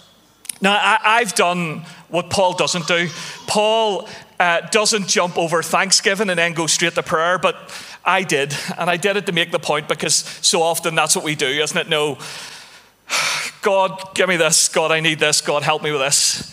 Now, 0.60 0.74
I, 0.74 1.20
have 1.20 1.34
done 1.34 1.86
what 2.10 2.30
Paul 2.30 2.54
doesn't 2.54 2.88
do. 2.88 3.10
Paul 3.48 4.08
uh, 4.42 4.60
doesn't 4.72 5.08
jump 5.08 5.38
over 5.38 5.62
Thanksgiving 5.62 6.28
and 6.32 6.40
then 6.40 6.54
go 6.54 6.66
straight 6.66 6.96
to 6.96 7.04
prayer, 7.04 7.38
but 7.38 7.56
I 8.04 8.24
did. 8.24 8.56
And 8.76 8.90
I 8.90 8.98
did 8.98 9.16
it 9.16 9.28
to 9.28 9.32
make 9.32 9.52
the 9.52 9.60
point 9.60 9.88
because 9.88 10.16
so 10.16 10.64
often 10.64 10.96
that's 10.96 11.16
what 11.16 11.24
we 11.24 11.36
do, 11.36 11.46
isn't 11.46 11.78
it? 11.78 11.88
No, 11.88 12.18
God, 13.62 14.16
give 14.16 14.28
me 14.28 14.38
this. 14.38 14.68
God, 14.68 14.92
I 14.92 15.00
need 15.00 15.20
this. 15.20 15.42
God, 15.42 15.62
help 15.62 15.84
me 15.84 15.92
with 15.92 16.02
this. 16.02 16.52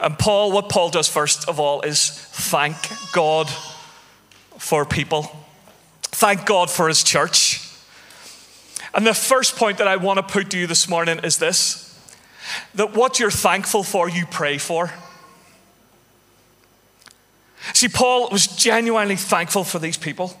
And 0.00 0.18
Paul, 0.18 0.50
what 0.50 0.68
Paul 0.68 0.90
does 0.90 1.06
first 1.06 1.48
of 1.48 1.60
all 1.60 1.80
is 1.82 2.10
thank 2.10 2.76
God 3.12 3.48
for 4.58 4.84
people, 4.84 5.30
thank 6.02 6.44
God 6.44 6.68
for 6.68 6.88
his 6.88 7.04
church. 7.04 7.64
And 8.94 9.06
the 9.06 9.14
first 9.14 9.54
point 9.54 9.78
that 9.78 9.86
I 9.86 9.94
want 9.94 10.16
to 10.16 10.24
put 10.24 10.50
to 10.50 10.58
you 10.58 10.66
this 10.66 10.88
morning 10.88 11.20
is 11.20 11.36
this 11.38 11.84
that 12.74 12.96
what 12.96 13.20
you're 13.20 13.30
thankful 13.30 13.84
for, 13.84 14.08
you 14.08 14.26
pray 14.26 14.58
for. 14.58 14.90
See, 17.74 17.88
Paul 17.88 18.28
was 18.30 18.46
genuinely 18.46 19.16
thankful 19.16 19.64
for 19.64 19.78
these 19.78 19.96
people. 19.96 20.36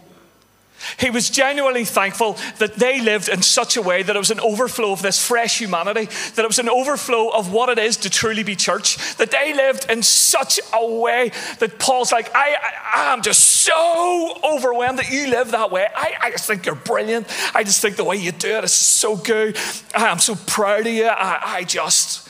He 0.98 1.10
was 1.10 1.28
genuinely 1.28 1.84
thankful 1.84 2.36
that 2.58 2.76
they 2.76 3.00
lived 3.00 3.28
in 3.28 3.42
such 3.42 3.76
a 3.76 3.82
way 3.82 4.02
that 4.02 4.14
it 4.14 4.18
was 4.18 4.30
an 4.30 4.40
overflow 4.40 4.92
of 4.92 5.02
this 5.02 5.24
fresh 5.24 5.58
humanity, 5.58 6.06
that 6.34 6.44
it 6.44 6.46
was 6.46 6.60
an 6.60 6.68
overflow 6.68 7.30
of 7.30 7.52
what 7.52 7.68
it 7.68 7.78
is 7.78 7.96
to 7.98 8.10
truly 8.10 8.44
be 8.44 8.54
church, 8.54 9.16
that 9.16 9.30
they 9.30 9.54
lived 9.54 9.90
in 9.90 10.02
such 10.02 10.60
a 10.72 10.86
way 10.86 11.32
that 11.58 11.78
Paul's 11.78 12.12
like, 12.12 12.30
I, 12.34 12.56
I, 12.94 13.12
am 13.12 13.22
just 13.22 13.42
so 13.44 14.38
overwhelmed 14.44 15.00
that 15.00 15.10
you 15.10 15.28
live 15.28 15.50
that 15.50 15.72
way. 15.72 15.86
I, 15.94 16.14
I 16.20 16.30
just 16.30 16.46
think 16.46 16.64
you're 16.64 16.76
brilliant. 16.76 17.26
I 17.54 17.64
just 17.64 17.82
think 17.82 17.96
the 17.96 18.04
way 18.04 18.16
you 18.16 18.32
do 18.32 18.58
it 18.58 18.64
is 18.64 18.72
so 18.72 19.16
good. 19.16 19.58
I 19.94 20.08
am 20.08 20.20
so 20.20 20.36
proud 20.46 20.86
of 20.86 20.92
you. 20.92 21.06
I, 21.06 21.40
I 21.42 21.64
just. 21.64 22.28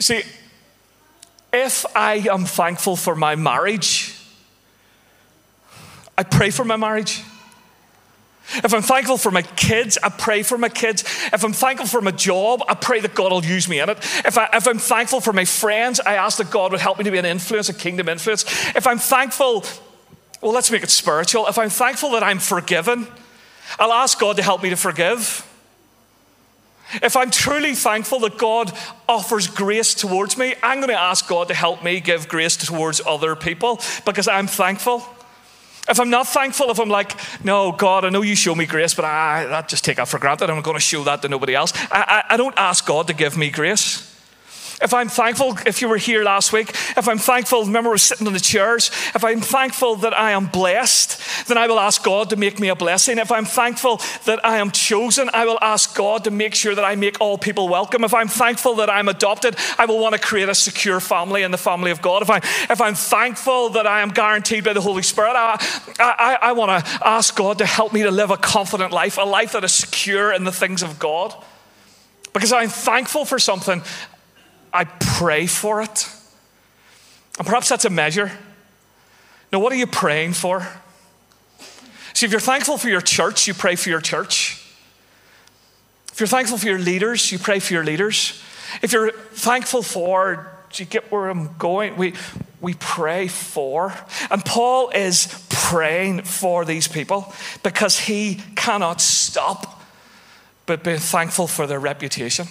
See, 0.00 0.22
if 1.52 1.84
I 1.96 2.14
am 2.30 2.44
thankful 2.44 2.96
for 2.96 3.14
my 3.14 3.36
marriage, 3.36 4.14
I 6.16 6.22
pray 6.22 6.50
for 6.50 6.64
my 6.64 6.76
marriage. 6.76 7.22
If 8.54 8.72
I'm 8.72 8.82
thankful 8.82 9.18
for 9.18 9.30
my 9.30 9.42
kids, 9.42 9.98
I 10.02 10.08
pray 10.08 10.42
for 10.42 10.56
my 10.56 10.70
kids. 10.70 11.02
If 11.32 11.44
I'm 11.44 11.52
thankful 11.52 11.86
for 11.86 12.00
my 12.00 12.12
job, 12.12 12.62
I 12.66 12.74
pray 12.74 13.00
that 13.00 13.14
God 13.14 13.30
will 13.30 13.44
use 13.44 13.68
me 13.68 13.78
in 13.78 13.90
it. 13.90 13.98
If, 13.98 14.38
I, 14.38 14.48
I'm 14.52 14.78
thankful 14.78 15.20
for 15.20 15.34
my 15.34 15.44
friends, 15.44 16.00
I 16.00 16.14
ask 16.14 16.38
that 16.38 16.50
God 16.50 16.72
would 16.72 16.80
help 16.80 16.98
me 16.98 17.04
to 17.04 17.10
be 17.10 17.18
an 17.18 17.26
influence, 17.26 17.68
a 17.68 17.74
kingdom 17.74 18.08
influence. 18.08 18.44
If 18.74 18.86
I'm 18.86 18.98
thankful, 18.98 19.64
well, 20.40 20.52
let's 20.52 20.70
make 20.70 20.82
it 20.82 20.90
spiritual. 20.90 21.46
If 21.46 21.58
I'm 21.58 21.68
thankful 21.68 22.12
that 22.12 22.22
I'm 22.22 22.38
forgiven, 22.38 23.06
I'll 23.78 23.92
ask 23.92 24.18
God 24.18 24.36
to 24.36 24.42
help 24.42 24.62
me 24.62 24.70
to 24.70 24.76
forgive. 24.76 25.44
If 26.94 27.16
I'm 27.16 27.30
truly 27.30 27.74
thankful 27.74 28.20
that 28.20 28.38
God 28.38 28.72
offers 29.08 29.46
grace 29.46 29.94
towards 29.94 30.38
me, 30.38 30.54
I'm 30.62 30.78
going 30.78 30.88
to 30.88 30.98
ask 30.98 31.28
God 31.28 31.48
to 31.48 31.54
help 31.54 31.84
me 31.84 32.00
give 32.00 32.28
grace 32.28 32.56
towards 32.56 33.00
other 33.06 33.36
people 33.36 33.80
because 34.06 34.26
I'm 34.26 34.46
thankful. 34.46 35.02
If 35.88 36.00
I'm 36.00 36.10
not 36.10 36.28
thankful, 36.28 36.70
if 36.70 36.78
I'm 36.78 36.88
like, 36.88 37.14
no, 37.44 37.72
God, 37.72 38.04
I 38.04 38.10
know 38.10 38.22
you 38.22 38.34
show 38.34 38.54
me 38.54 38.66
grace, 38.66 38.94
but 38.94 39.04
I, 39.04 39.58
I 39.58 39.62
just 39.62 39.84
take 39.84 39.96
that 39.96 40.08
for 40.08 40.18
granted. 40.18 40.50
I'm 40.50 40.60
going 40.62 40.76
to 40.76 40.80
show 40.80 41.04
that 41.04 41.22
to 41.22 41.28
nobody 41.28 41.54
else. 41.54 41.72
I, 41.90 42.24
I, 42.28 42.34
I 42.34 42.36
don't 42.36 42.56
ask 42.56 42.84
God 42.86 43.06
to 43.06 43.14
give 43.14 43.36
me 43.36 43.50
grace. 43.50 44.07
If 44.80 44.94
I'm 44.94 45.08
thankful, 45.08 45.58
if 45.66 45.82
you 45.82 45.88
were 45.88 45.96
here 45.96 46.22
last 46.22 46.52
week, 46.52 46.70
if 46.70 47.08
I'm 47.08 47.18
thankful, 47.18 47.64
remember 47.64 47.90
we're 47.90 47.98
sitting 47.98 48.26
in 48.26 48.32
the 48.32 48.40
chairs, 48.40 48.90
if 49.14 49.24
I'm 49.24 49.40
thankful 49.40 49.96
that 49.96 50.16
I 50.16 50.32
am 50.32 50.46
blessed, 50.46 51.48
then 51.48 51.58
I 51.58 51.66
will 51.66 51.80
ask 51.80 52.02
God 52.04 52.30
to 52.30 52.36
make 52.36 52.60
me 52.60 52.68
a 52.68 52.76
blessing. 52.76 53.18
If 53.18 53.32
I'm 53.32 53.44
thankful 53.44 54.00
that 54.24 54.44
I 54.44 54.58
am 54.58 54.70
chosen, 54.70 55.30
I 55.32 55.46
will 55.46 55.58
ask 55.60 55.96
God 55.96 56.24
to 56.24 56.30
make 56.30 56.54
sure 56.54 56.74
that 56.74 56.84
I 56.84 56.94
make 56.94 57.20
all 57.20 57.38
people 57.38 57.68
welcome. 57.68 58.04
If 58.04 58.14
I'm 58.14 58.28
thankful 58.28 58.76
that 58.76 58.88
I'm 58.88 59.08
adopted, 59.08 59.56
I 59.78 59.86
will 59.86 59.98
want 59.98 60.14
to 60.14 60.20
create 60.20 60.48
a 60.48 60.54
secure 60.54 61.00
family 61.00 61.42
in 61.42 61.50
the 61.50 61.58
family 61.58 61.90
of 61.90 62.00
God. 62.00 62.22
If, 62.22 62.30
I, 62.30 62.36
if 62.70 62.80
I'm 62.80 62.94
thankful 62.94 63.70
that 63.70 63.86
I 63.86 64.02
am 64.02 64.10
guaranteed 64.10 64.64
by 64.64 64.74
the 64.74 64.80
Holy 64.80 65.02
Spirit, 65.02 65.32
I, 65.34 65.56
I, 65.98 66.38
I 66.40 66.52
want 66.52 66.84
to 66.84 67.06
ask 67.06 67.34
God 67.34 67.58
to 67.58 67.66
help 67.66 67.92
me 67.92 68.02
to 68.04 68.10
live 68.10 68.30
a 68.30 68.36
confident 68.36 68.92
life, 68.92 69.18
a 69.18 69.22
life 69.22 69.52
that 69.52 69.64
is 69.64 69.72
secure 69.72 70.32
in 70.32 70.44
the 70.44 70.52
things 70.52 70.82
of 70.82 70.98
God. 70.98 71.34
Because 72.32 72.52
I'm 72.52 72.68
thankful 72.68 73.24
for 73.24 73.38
something, 73.38 73.82
I 74.72 74.84
pray 74.84 75.46
for 75.46 75.82
it. 75.82 76.08
And 77.38 77.46
perhaps 77.46 77.68
that's 77.68 77.84
a 77.84 77.90
measure. 77.90 78.32
Now, 79.52 79.60
what 79.60 79.72
are 79.72 79.76
you 79.76 79.86
praying 79.86 80.34
for? 80.34 80.66
See, 82.12 82.26
if 82.26 82.32
you're 82.32 82.40
thankful 82.40 82.78
for 82.78 82.88
your 82.88 83.00
church, 83.00 83.46
you 83.46 83.54
pray 83.54 83.76
for 83.76 83.88
your 83.88 84.00
church. 84.00 84.64
If 86.12 86.20
you're 86.20 86.26
thankful 86.26 86.58
for 86.58 86.66
your 86.66 86.78
leaders, 86.78 87.30
you 87.30 87.38
pray 87.38 87.60
for 87.60 87.72
your 87.72 87.84
leaders. 87.84 88.42
If 88.82 88.92
you're 88.92 89.12
thankful 89.12 89.82
for, 89.82 90.50
do 90.72 90.82
you 90.82 90.88
get 90.88 91.10
where 91.12 91.28
I'm 91.28 91.56
going? 91.58 91.96
We, 91.96 92.14
we 92.60 92.74
pray 92.74 93.28
for. 93.28 93.94
And 94.30 94.44
Paul 94.44 94.90
is 94.90 95.46
praying 95.48 96.22
for 96.22 96.64
these 96.64 96.88
people 96.88 97.32
because 97.62 98.00
he 98.00 98.42
cannot 98.56 99.00
stop 99.00 99.82
but 100.66 100.84
being 100.84 100.98
thankful 100.98 101.46
for 101.46 101.66
their 101.66 101.80
reputation. 101.80 102.46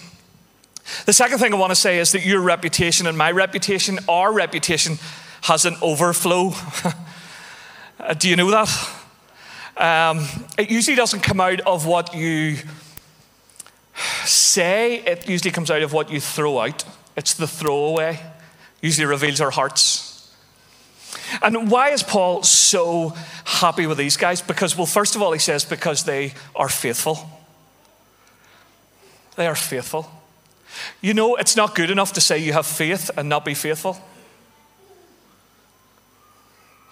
The 1.06 1.12
second 1.12 1.38
thing 1.38 1.52
I 1.52 1.56
want 1.56 1.70
to 1.70 1.76
say 1.76 1.98
is 1.98 2.12
that 2.12 2.24
your 2.24 2.40
reputation 2.40 3.06
and 3.06 3.16
my 3.16 3.30
reputation, 3.30 3.98
our 4.08 4.32
reputation, 4.32 4.98
has 5.42 5.64
an 5.64 5.76
overflow. 5.82 6.52
Do 8.18 8.28
you 8.28 8.36
know 8.36 8.50
that? 8.50 8.90
Um, 9.76 10.26
it 10.58 10.70
usually 10.70 10.96
doesn't 10.96 11.20
come 11.20 11.40
out 11.40 11.60
of 11.60 11.86
what 11.86 12.14
you 12.14 12.56
say, 14.24 14.98
it 15.00 15.28
usually 15.28 15.50
comes 15.50 15.70
out 15.70 15.82
of 15.82 15.92
what 15.92 16.10
you 16.10 16.20
throw 16.20 16.58
out. 16.58 16.84
It's 17.16 17.34
the 17.34 17.46
throwaway, 17.46 18.20
usually 18.80 19.06
reveals 19.06 19.40
our 19.40 19.50
hearts. 19.50 20.32
And 21.42 21.70
why 21.70 21.90
is 21.90 22.02
Paul 22.02 22.42
so 22.42 23.10
happy 23.44 23.86
with 23.86 23.98
these 23.98 24.16
guys? 24.16 24.40
Because, 24.40 24.76
well, 24.76 24.86
first 24.86 25.14
of 25.14 25.22
all, 25.22 25.32
he 25.32 25.38
says, 25.38 25.64
because 25.64 26.04
they 26.04 26.32
are 26.56 26.68
faithful. 26.68 27.28
They 29.36 29.46
are 29.46 29.54
faithful. 29.54 30.10
You 31.00 31.14
know, 31.14 31.36
it's 31.36 31.56
not 31.56 31.74
good 31.74 31.90
enough 31.90 32.12
to 32.14 32.20
say 32.20 32.38
you 32.38 32.52
have 32.52 32.66
faith 32.66 33.10
and 33.16 33.28
not 33.28 33.44
be 33.44 33.54
faithful. 33.54 33.98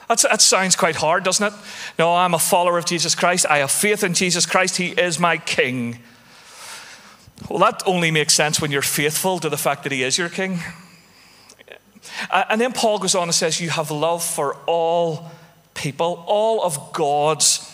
That's, 0.09 0.23
that 0.23 0.40
sounds 0.40 0.76
quite 0.76 0.97
hard, 0.97 1.25
doesn't 1.25 1.52
it? 1.52 1.59
No, 1.99 2.14
I'm 2.14 2.35
a 2.35 2.38
follower 2.38 2.78
of 2.78 2.85
Jesus 2.85 3.14
Christ. 3.14 3.47
I 3.49 3.59
have 3.59 3.71
faith 3.71 4.04
in 4.04 4.14
Jesus 4.14 4.47
Christ. 4.47 4.76
He 4.76 4.88
is 4.88 5.18
my 5.18 5.37
king. 5.37 5.99
Well, 7.49 7.59
that 7.59 7.83
only 7.87 8.11
makes 8.11 8.35
sense 8.35 8.61
when 8.61 8.71
you're 8.71 8.83
faithful 8.83 9.38
to 9.40 9.49
the 9.49 9.56
fact 9.56 9.83
that 9.83 9.92
He 9.92 10.02
is 10.02 10.16
your 10.16 10.28
king. 10.28 10.61
Uh, 12.30 12.45
and 12.49 12.61
then 12.61 12.73
Paul 12.73 12.99
goes 12.99 13.14
on 13.14 13.25
and 13.25 13.35
says, 13.35 13.61
You 13.61 13.71
have 13.71 13.90
love 13.90 14.25
for 14.25 14.54
all 14.66 15.30
people, 15.75 16.25
all 16.26 16.62
of 16.62 16.92
God's 16.92 17.73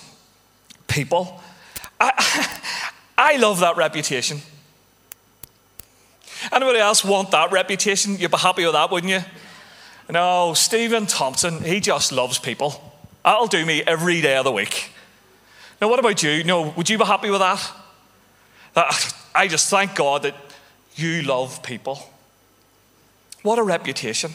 people. 0.89 1.41
I, 2.01 2.61
I 3.19 3.37
love 3.37 3.61
that 3.61 3.77
reputation. 3.77 4.41
Anybody 6.53 6.79
else 6.79 7.03
want 7.05 7.31
that 7.31 7.51
reputation? 7.51 8.19
You'd 8.19 8.31
be 8.31 8.37
happy 8.37 8.65
with 8.65 8.75
that, 8.75 8.91
wouldn't 8.91 9.11
you? 9.11 9.21
No, 10.11 10.53
Stephen 10.53 11.07
Thompson, 11.07 11.63
he 11.63 11.81
just 11.81 12.13
loves 12.13 12.39
people. 12.39 12.93
That'll 13.25 13.47
do 13.47 13.65
me 13.65 13.83
every 13.87 14.21
day 14.21 14.37
of 14.37 14.45
the 14.45 14.53
week. 14.53 14.91
Now, 15.81 15.89
what 15.89 15.99
about 15.99 16.23
you? 16.23 16.45
No, 16.45 16.69
would 16.77 16.91
you 16.91 16.99
be 16.99 17.05
happy 17.05 17.31
with 17.31 17.41
that? 17.41 17.73
that 18.75 19.15
I 19.35 19.49
just 19.49 19.71
thank 19.71 19.95
God 19.95 20.23
that 20.23 20.35
you 20.95 21.23
love 21.23 21.63
people. 21.63 21.99
What 23.43 23.59
a 23.59 23.63
reputation. 23.63 24.33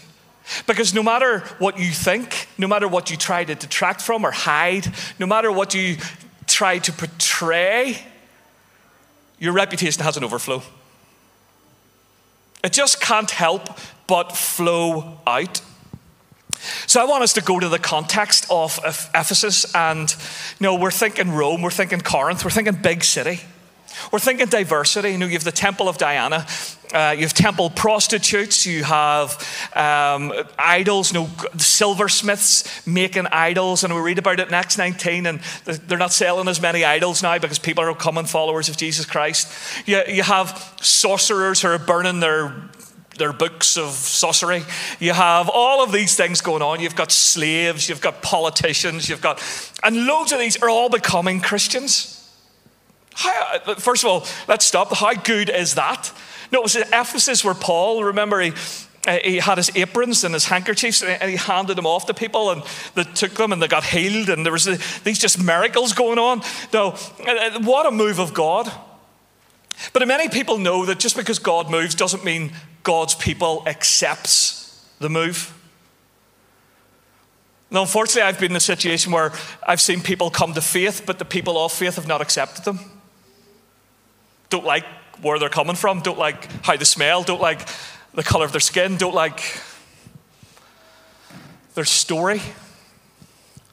Because 0.66 0.94
no 0.94 1.04
matter 1.04 1.40
what 1.60 1.78
you 1.78 1.92
think, 1.92 2.48
no 2.58 2.68
matter 2.68 2.88
what 2.88 3.12
you 3.12 3.18
try 3.18 3.44
to 3.44 3.54
detract 3.54 4.02
from 4.02 4.26
or 4.26 4.32
hide, 4.32 4.88
no 5.20 5.26
matter 5.26 5.52
what 5.52 5.74
you 5.74 5.98
try 6.46 6.80
to 6.80 6.92
portray, 6.92 7.98
your 9.40 9.54
reputation 9.54 10.04
has 10.04 10.18
an 10.18 10.24
overflow. 10.24 10.64
It 12.64 12.74
just 12.74 13.02
can't 13.02 13.32
help 13.32 13.78
but 14.08 14.36
flow 14.36 15.20
out. 15.28 15.62
So 16.88 17.02
I 17.02 17.06
want 17.06 17.24
us 17.24 17.34
to 17.34 17.42
go 17.42 17.60
to 17.60 17.70
the 17.70 17.80
context 17.80 18.48
of 18.50 18.80
Ephesus, 18.84 19.74
and 19.76 20.10
you 20.60 20.64
know, 20.64 20.76
we're 20.76 20.92
thinking 20.92 21.32
Rome, 21.32 21.62
we're 21.62 21.70
thinking 21.70 22.02
Corinth, 22.02 22.44
we're 22.44 22.52
thinking 22.52 22.76
big 22.76 23.04
city. 23.04 23.42
We're 24.12 24.20
thinking 24.20 24.48
diversity. 24.48 25.12
You 25.12 25.18
know, 25.18 25.26
you 25.26 25.34
have 25.34 25.44
the 25.44 25.52
Temple 25.52 25.90
of 25.90 25.98
Diana, 25.98 26.46
uh, 26.94 27.14
you 27.18 27.24
have 27.24 27.34
temple 27.34 27.70
prostitutes, 27.70 28.66
you 28.66 28.84
have 28.84 29.32
um, 29.76 30.32
idols, 30.58 31.12
you 31.12 31.20
know, 31.20 31.30
silversmiths 31.58 32.88
making 32.88 33.28
idols, 33.28 33.84
and 33.84 33.94
we 33.94 34.00
read 34.00 34.20
about 34.20 34.40
it 34.40 34.48
in 34.48 34.54
Acts 34.54 34.78
19, 34.78 35.26
and 35.26 35.40
they're 35.66 35.98
not 35.98 36.14
selling 36.14 36.48
as 36.48 36.62
many 36.62 36.86
idols 36.86 37.22
now 37.22 37.38
because 37.38 37.60
people 37.60 37.84
are 37.84 37.94
becoming 37.94 38.26
followers 38.26 38.70
of 38.70 38.78
Jesus 38.78 39.06
Christ. 39.06 39.52
You, 39.86 40.02
you 40.08 40.24
have 40.24 40.76
sorcerers 40.82 41.62
who 41.62 41.70
are 41.70 41.80
burning 41.80 42.20
their 42.20 42.54
their 43.18 43.34
books 43.34 43.78
of 43.78 43.94
sorcery. 43.94 44.62
You 45.00 45.12
have 45.12 45.50
all 45.52 45.84
of 45.84 45.92
these 45.92 46.16
things 46.16 46.40
going 46.42 46.62
on. 46.62 46.80
You've 46.80 46.96
got 46.96 47.12
slaves, 47.12 47.90
you've 47.90 48.00
got 48.00 48.22
politicians, 48.22 49.10
you've 49.10 49.22
got, 49.22 49.42
and 49.82 50.06
loads 50.06 50.32
of 50.32 50.38
these 50.38 50.56
are 50.58 50.70
all 50.70 50.88
becoming 50.88 51.42
Christians. 51.42 52.17
How, 53.18 53.58
first 53.80 54.04
of 54.04 54.12
all, 54.12 54.28
let's 54.48 54.64
stop. 54.64 54.94
How 54.96 55.16
good 55.16 55.50
is 55.50 55.74
that? 55.74 56.14
No, 56.52 56.60
it 56.60 56.64
was 56.64 56.76
at 56.76 56.88
Ephesus 56.90 57.44
where 57.44 57.56
Paul, 57.56 58.04
remember, 58.04 58.40
he, 58.40 58.54
uh, 59.08 59.18
he 59.24 59.38
had 59.38 59.58
his 59.58 59.72
aprons 59.76 60.24
and 60.24 60.36
his 60.36 60.46
handkerchiefs 60.46 61.02
and 61.02 61.24
he 61.24 61.36
handed 61.36 61.78
them 61.78 61.88
off 61.88 62.06
to 62.06 62.14
people 62.14 62.52
and 62.52 62.62
they 62.94 63.04
took 63.04 63.34
them 63.34 63.52
and 63.52 63.62
they 63.62 63.68
got 63.68 63.84
healed 63.84 64.30
and 64.30 64.46
there 64.46 64.54
was 64.54 64.66
these 65.04 65.18
just 65.18 65.44
miracles 65.44 65.94
going 65.94 66.20
on. 66.20 66.44
No, 66.72 66.90
uh, 66.90 67.32
uh, 67.32 67.60
what 67.62 67.88
a 67.88 67.92
move 67.92 68.20
of 68.20 68.36
God. 68.36 68.72
But 69.94 70.08
many 70.08 70.30
people 70.30 70.60
know 70.60 70.86
that 70.86 71.00
just 71.00 71.18
because 71.18 71.40
God 71.40 71.72
moves 71.72 71.96
doesn't 71.96 72.24
mean 72.24 72.52
God's 72.84 73.16
people 73.16 73.64
accepts 73.66 74.86
the 75.00 75.10
move. 75.10 75.56
Now, 77.72 77.82
unfortunately, 77.82 78.22
I've 78.22 78.40
been 78.40 78.52
in 78.52 78.58
a 78.58 78.60
situation 78.60 79.12
where 79.12 79.34
I've 79.68 79.82
seen 79.82 80.02
people 80.02 80.30
come 80.30 80.54
to 80.54 80.62
faith, 80.62 81.04
but 81.08 81.18
the 81.18 81.26
people 81.26 81.58
of 81.58 81.74
faith 81.74 81.96
have 81.96 82.08
not 82.08 82.22
accepted 82.22 82.64
them 82.64 82.80
don't 84.50 84.66
like 84.66 84.86
where 85.22 85.40
they're 85.40 85.50
coming 85.50 85.76
from, 85.76 86.02
don't 86.02 86.20
like 86.20 86.50
how 86.64 86.76
they 86.76 86.86
smell, 86.86 87.24
don't 87.24 87.42
like 87.42 87.68
the 88.14 88.24
color 88.24 88.46
of 88.46 88.52
their 88.52 88.62
skin, 88.62 88.98
don't 88.98 89.16
like 89.16 89.60
their 91.76 91.86
story. 91.86 92.42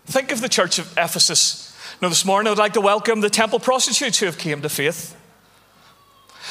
Think 0.07 0.33
of 0.33 0.41
the 0.41 0.49
church 0.49 0.79
of 0.79 0.93
Ephesus. 0.99 1.77
Now, 2.03 2.09
this 2.09 2.25
morning 2.25 2.51
I'd 2.51 2.59
like 2.59 2.75
to 2.75 2.81
welcome 2.81 3.21
the 3.21 3.31
temple 3.31 3.61
prostitutes 3.61 4.19
who 4.19 4.27
have 4.27 4.39
came 4.39 4.63
to 4.63 4.69
faith. 4.69 5.17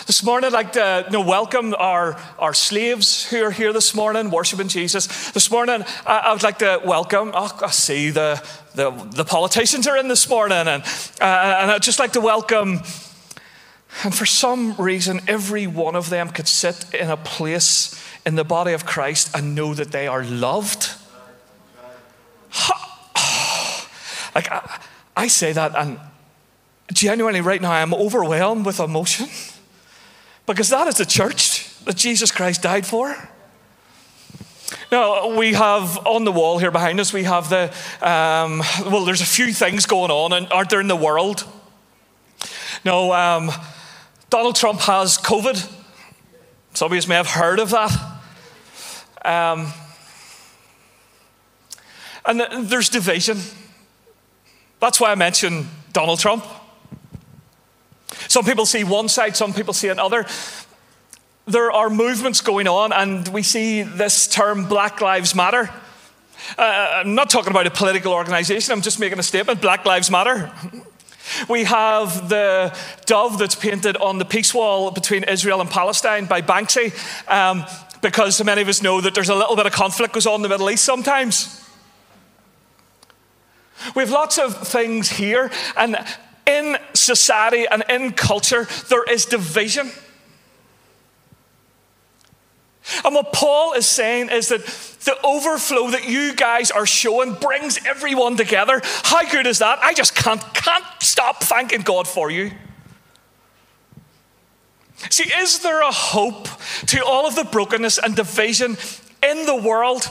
This 0.08 0.24
morning, 0.24 0.48
I'd 0.48 0.54
like 0.54 0.74
to 0.74 1.04
you 1.06 1.12
know, 1.14 1.22
welcome 1.22 1.76
our, 1.76 2.20
our 2.40 2.54
slaves 2.56 3.30
who 3.30 3.44
are 3.44 3.52
here 3.52 3.72
this 3.72 3.94
morning 3.94 4.32
worshiping 4.32 4.68
Jesus. 4.68 5.32
This 5.32 5.52
morning, 5.52 5.86
I, 6.06 6.18
I 6.18 6.34
would 6.34 6.42
like 6.42 6.58
to 6.60 6.82
welcome, 6.84 7.32
oh, 7.34 7.60
I 7.64 7.70
see 7.70 8.10
the, 8.10 8.44
the, 8.74 8.90
the 8.90 9.24
politicians 9.24 9.88
are 9.88 9.96
in 9.96 10.08
this 10.08 10.28
morning, 10.28 10.58
and, 10.58 10.84
uh, 11.22 11.60
and 11.62 11.72
I'd 11.72 11.84
just 11.84 12.00
like 12.00 12.14
to 12.14 12.22
welcome 12.22 12.82
and 14.04 14.14
for 14.14 14.26
some 14.26 14.76
reason, 14.76 15.22
every 15.28 15.68
one 15.68 15.96
of 15.96 16.10
them 16.10 16.30
could 16.30 16.48
sit 16.48 16.94
in 16.94 17.10
a 17.10 17.18
place 17.18 18.02
in 18.26 18.36
the 18.36 18.44
body 18.44 18.74
of 18.74 18.86
Christ 18.86 19.36
and 19.36 19.54
know 19.54 19.74
that 19.74 19.92
they 19.92 20.08
are 20.08 20.24
loved. 20.24 20.90
Like, 24.36 24.52
I, 24.52 24.80
I 25.16 25.28
say 25.28 25.54
that, 25.54 25.76
and 25.76 26.00
genuinely, 26.92 27.40
right 27.40 27.62
now, 27.62 27.72
I'm 27.72 27.94
overwhelmed 27.94 28.66
with 28.66 28.80
emotion 28.80 29.28
because 30.48 30.70
that 30.70 30.88
is 30.88 30.96
the 30.96 31.06
church 31.06 31.70
that 31.86 31.96
Jesus 31.96 32.32
Christ 32.32 32.64
died 32.64 32.88
for. 32.88 33.16
Now, 34.92 35.38
we 35.38 35.54
have 35.54 36.06
on 36.08 36.24
the 36.24 36.32
wall 36.32 36.58
here 36.58 36.72
behind 36.72 37.00
us, 37.00 37.14
we 37.14 37.24
have 37.24 37.50
the, 37.50 37.72
um, 38.02 38.64
well, 38.92 39.06
there's 39.06 39.22
a 39.22 39.26
few 39.26 39.54
things 39.54 39.86
going 39.86 40.12
on, 40.12 40.34
and 40.34 40.52
aren't 40.52 40.70
there, 40.70 40.82
in 40.82 40.88
the 40.88 40.96
world? 40.96 41.46
No, 42.84 43.14
um, 43.14 43.52
Donald 44.34 44.56
Trump 44.56 44.80
has 44.80 45.20
COVID. 45.20 45.72
Some 46.74 46.92
of 46.92 47.04
you 47.04 47.08
may 47.08 47.14
have 47.14 47.28
heard 47.28 47.60
of 47.60 47.70
that. 47.70 47.92
Um, 49.24 49.72
and 52.26 52.68
there's 52.68 52.90
division. 52.90 53.38
That's 54.80 55.00
why 55.00 55.12
I 55.12 55.16
mention 55.16 55.68
Donald 55.92 56.18
Trump. 56.18 56.44
Some 58.28 58.44
people 58.44 58.66
see 58.66 58.84
one 58.84 59.08
side, 59.08 59.36
some 59.36 59.54
people 59.54 59.72
see 59.72 59.90
another. 59.90 60.26
there 61.46 61.72
are 61.72 61.92
movements 61.92 62.42
going 62.42 62.68
on, 62.68 62.92
and 62.92 63.28
we 63.28 63.44
see 63.44 63.84
this 63.84 64.28
term 64.28 64.68
Black 64.68 65.00
Lives 65.00 65.36
Matter. 65.36 65.70
Uh, 66.58 66.64
I'm 66.64 67.14
not 67.14 67.30
talking 67.30 67.52
about 67.52 67.68
a 67.68 67.72
political 67.72 68.14
organization, 68.14 68.72
I'm 68.72 68.82
just 68.82 69.00
making 69.00 69.20
a 69.20 69.24
statement 69.24 69.62
Black 69.62 69.86
Lives 69.86 70.10
Matter. 70.10 70.52
We 71.48 71.64
have 71.64 72.30
the 72.30 72.78
dove 73.06 73.38
that's 73.38 73.56
painted 73.56 73.98
on 73.98 74.18
the 74.18 74.26
peace 74.26 74.54
wall 74.54 74.92
between 74.92 75.24
Israel 75.24 75.62
and 75.62 75.70
Palestine 75.70 76.26
by 76.26 76.42
Banksy, 76.42 76.92
um, 77.30 77.66
because 78.02 78.44
many 78.44 78.62
of 78.62 78.68
us 78.68 78.82
know 78.82 79.02
that 79.02 79.16
there's 79.16 79.30
a 79.30 79.36
little 79.36 79.56
bit 79.56 79.66
of 79.66 79.72
conflict 79.72 80.14
goes 80.14 80.28
on 80.28 80.36
in 80.36 80.42
the 80.42 80.50
Middle 80.50 80.70
East 80.70 80.84
sometimes. 80.84 81.60
We 83.96 84.04
have 84.04 84.12
lots 84.12 84.38
of 84.38 84.68
things 84.68 85.10
here, 85.10 85.52
and 85.76 85.98
in 86.46 86.78
society 86.94 87.66
and 87.70 87.84
in 87.90 88.12
culture, 88.12 88.68
there 88.90 89.04
is 89.04 89.26
division. 89.26 89.92
And 93.04 93.16
what 93.16 93.34
Paul 93.34 93.74
is 93.74 93.88
saying 93.88 94.30
is 94.30 94.50
that 94.50 94.66
the 95.06 95.18
overflow 95.24 95.92
that 95.92 96.08
you 96.08 96.34
guys 96.36 96.72
are 96.72 96.86
showing 96.86 97.34
brings 97.34 97.80
everyone 97.86 98.38
together. 98.38 98.82
How 98.84 99.30
good 99.30 99.48
is 99.48 99.60
that? 99.60 99.80
I 99.80 99.94
just 99.94 100.16
can't, 100.16 100.42
can't 100.54 100.86
stop 101.00 101.44
thanking 101.44 101.82
God 101.82 102.08
for 102.08 102.32
you. 102.32 102.52
See, 105.10 105.30
is 105.38 105.60
there 105.60 105.82
a 105.82 105.92
hope 105.92 106.48
to 106.88 107.04
all 107.04 107.28
of 107.28 107.36
the 107.36 107.44
brokenness 107.44 107.98
and 107.98 108.16
division 108.16 108.78
in 109.22 109.46
the 109.46 109.56
world? 109.56 110.08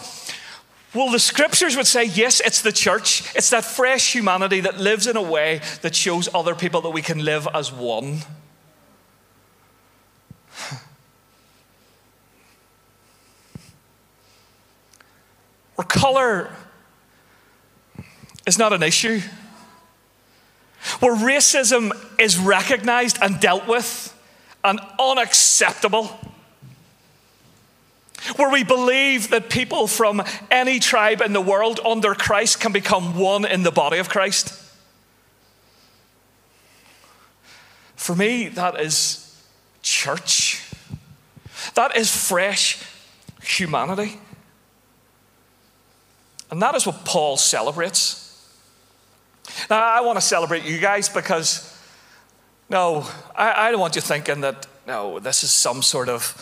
Well, 0.94 1.10
the 1.10 1.18
scriptures 1.18 1.76
would 1.76 1.86
say, 1.86 2.04
yes, 2.04 2.40
it's 2.40 2.60
the 2.60 2.72
church. 2.72 3.34
It's 3.34 3.48
that 3.50 3.64
fresh 3.64 4.14
humanity 4.14 4.60
that 4.60 4.78
lives 4.78 5.06
in 5.06 5.16
a 5.16 5.22
way 5.22 5.62
that 5.80 5.94
shows 5.94 6.28
other 6.34 6.54
people 6.54 6.82
that 6.82 6.90
we 6.90 7.00
can 7.00 7.24
live 7.24 7.48
as 7.54 7.72
one. 7.72 8.20
Where 15.76 15.86
colour 15.86 16.50
is 18.46 18.58
not 18.58 18.72
an 18.72 18.82
issue, 18.82 19.20
where 21.00 21.14
racism 21.14 21.92
is 22.18 22.38
recognised 22.38 23.18
and 23.22 23.40
dealt 23.40 23.66
with 23.66 24.08
and 24.64 24.80
unacceptable, 24.98 26.18
where 28.36 28.50
we 28.50 28.64
believe 28.64 29.30
that 29.30 29.48
people 29.48 29.86
from 29.86 30.22
any 30.50 30.78
tribe 30.78 31.20
in 31.20 31.32
the 31.32 31.40
world 31.40 31.80
under 31.84 32.14
Christ 32.14 32.60
can 32.60 32.72
become 32.72 33.18
one 33.18 33.44
in 33.44 33.62
the 33.62 33.72
body 33.72 33.98
of 33.98 34.08
Christ. 34.08 34.58
For 37.96 38.16
me, 38.16 38.48
that 38.48 38.80
is 38.80 39.40
church. 39.82 40.68
That 41.74 41.96
is 41.96 42.14
fresh 42.14 42.82
humanity. 43.42 44.18
And 46.52 46.61
that 46.61 46.75
is 46.75 46.85
what 46.85 47.06
Paul 47.06 47.38
celebrates. 47.38 48.47
Now, 49.71 49.82
I 49.82 50.02
want 50.02 50.18
to 50.18 50.21
celebrate 50.21 50.64
you 50.64 50.78
guys 50.78 51.09
because, 51.09 51.75
no, 52.68 53.06
I, 53.35 53.68
I 53.68 53.71
don't 53.71 53.80
want 53.80 53.97
you 53.97 54.02
thinking 54.02 54.42
that, 54.42 54.66
no, 54.87 55.18
this 55.18 55.44
is 55.44 55.50
some 55.50 55.80
sort 55.80 56.11
of 56.11 56.37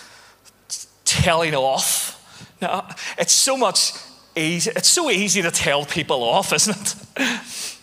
telling 1.04 1.54
off. 1.54 2.16
No, 2.60 2.84
it's 3.18 3.32
so 3.32 3.56
much 3.56 3.92
easy. 4.34 4.72
It's 4.74 4.88
so 4.88 5.10
easy 5.10 5.42
to 5.42 5.50
tell 5.52 5.84
people 5.84 6.24
off, 6.24 6.52
isn't 6.54 6.96
it? 7.16 7.76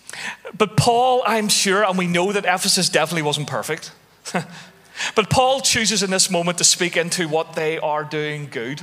But 0.57 0.75
Paul, 0.75 1.23
I'm 1.25 1.47
sure, 1.47 1.85
and 1.85 1.97
we 1.97 2.07
know 2.07 2.33
that 2.33 2.43
Ephesus 2.43 2.89
definitely 2.89 3.21
wasn't 3.21 3.47
perfect. 3.47 3.93
but 5.15 5.29
Paul 5.29 5.61
chooses 5.61 6.03
in 6.03 6.09
this 6.09 6.29
moment 6.29 6.57
to 6.57 6.65
speak 6.65 6.97
into 6.97 7.29
what 7.29 7.53
they 7.53 7.77
are 7.79 8.03
doing 8.03 8.49
good. 8.51 8.81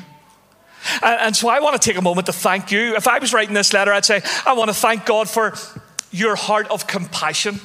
And, 1.02 1.34
so 1.34 1.48
I 1.48 1.60
want 1.60 1.80
to 1.80 1.88
take 1.88 1.96
a 1.96 2.02
moment 2.02 2.26
to 2.26 2.32
thank 2.32 2.70
you. 2.70 2.94
If 2.96 3.08
I 3.08 3.18
was 3.18 3.32
writing 3.32 3.54
this 3.54 3.72
letter, 3.72 3.92
I'd 3.92 4.04
say, 4.04 4.22
I 4.46 4.52
want 4.54 4.68
to 4.68 4.74
thank 4.74 5.06
God 5.06 5.28
for 5.28 5.54
your 6.10 6.36
heart 6.36 6.70
of 6.70 6.86
compassion. 6.86 7.60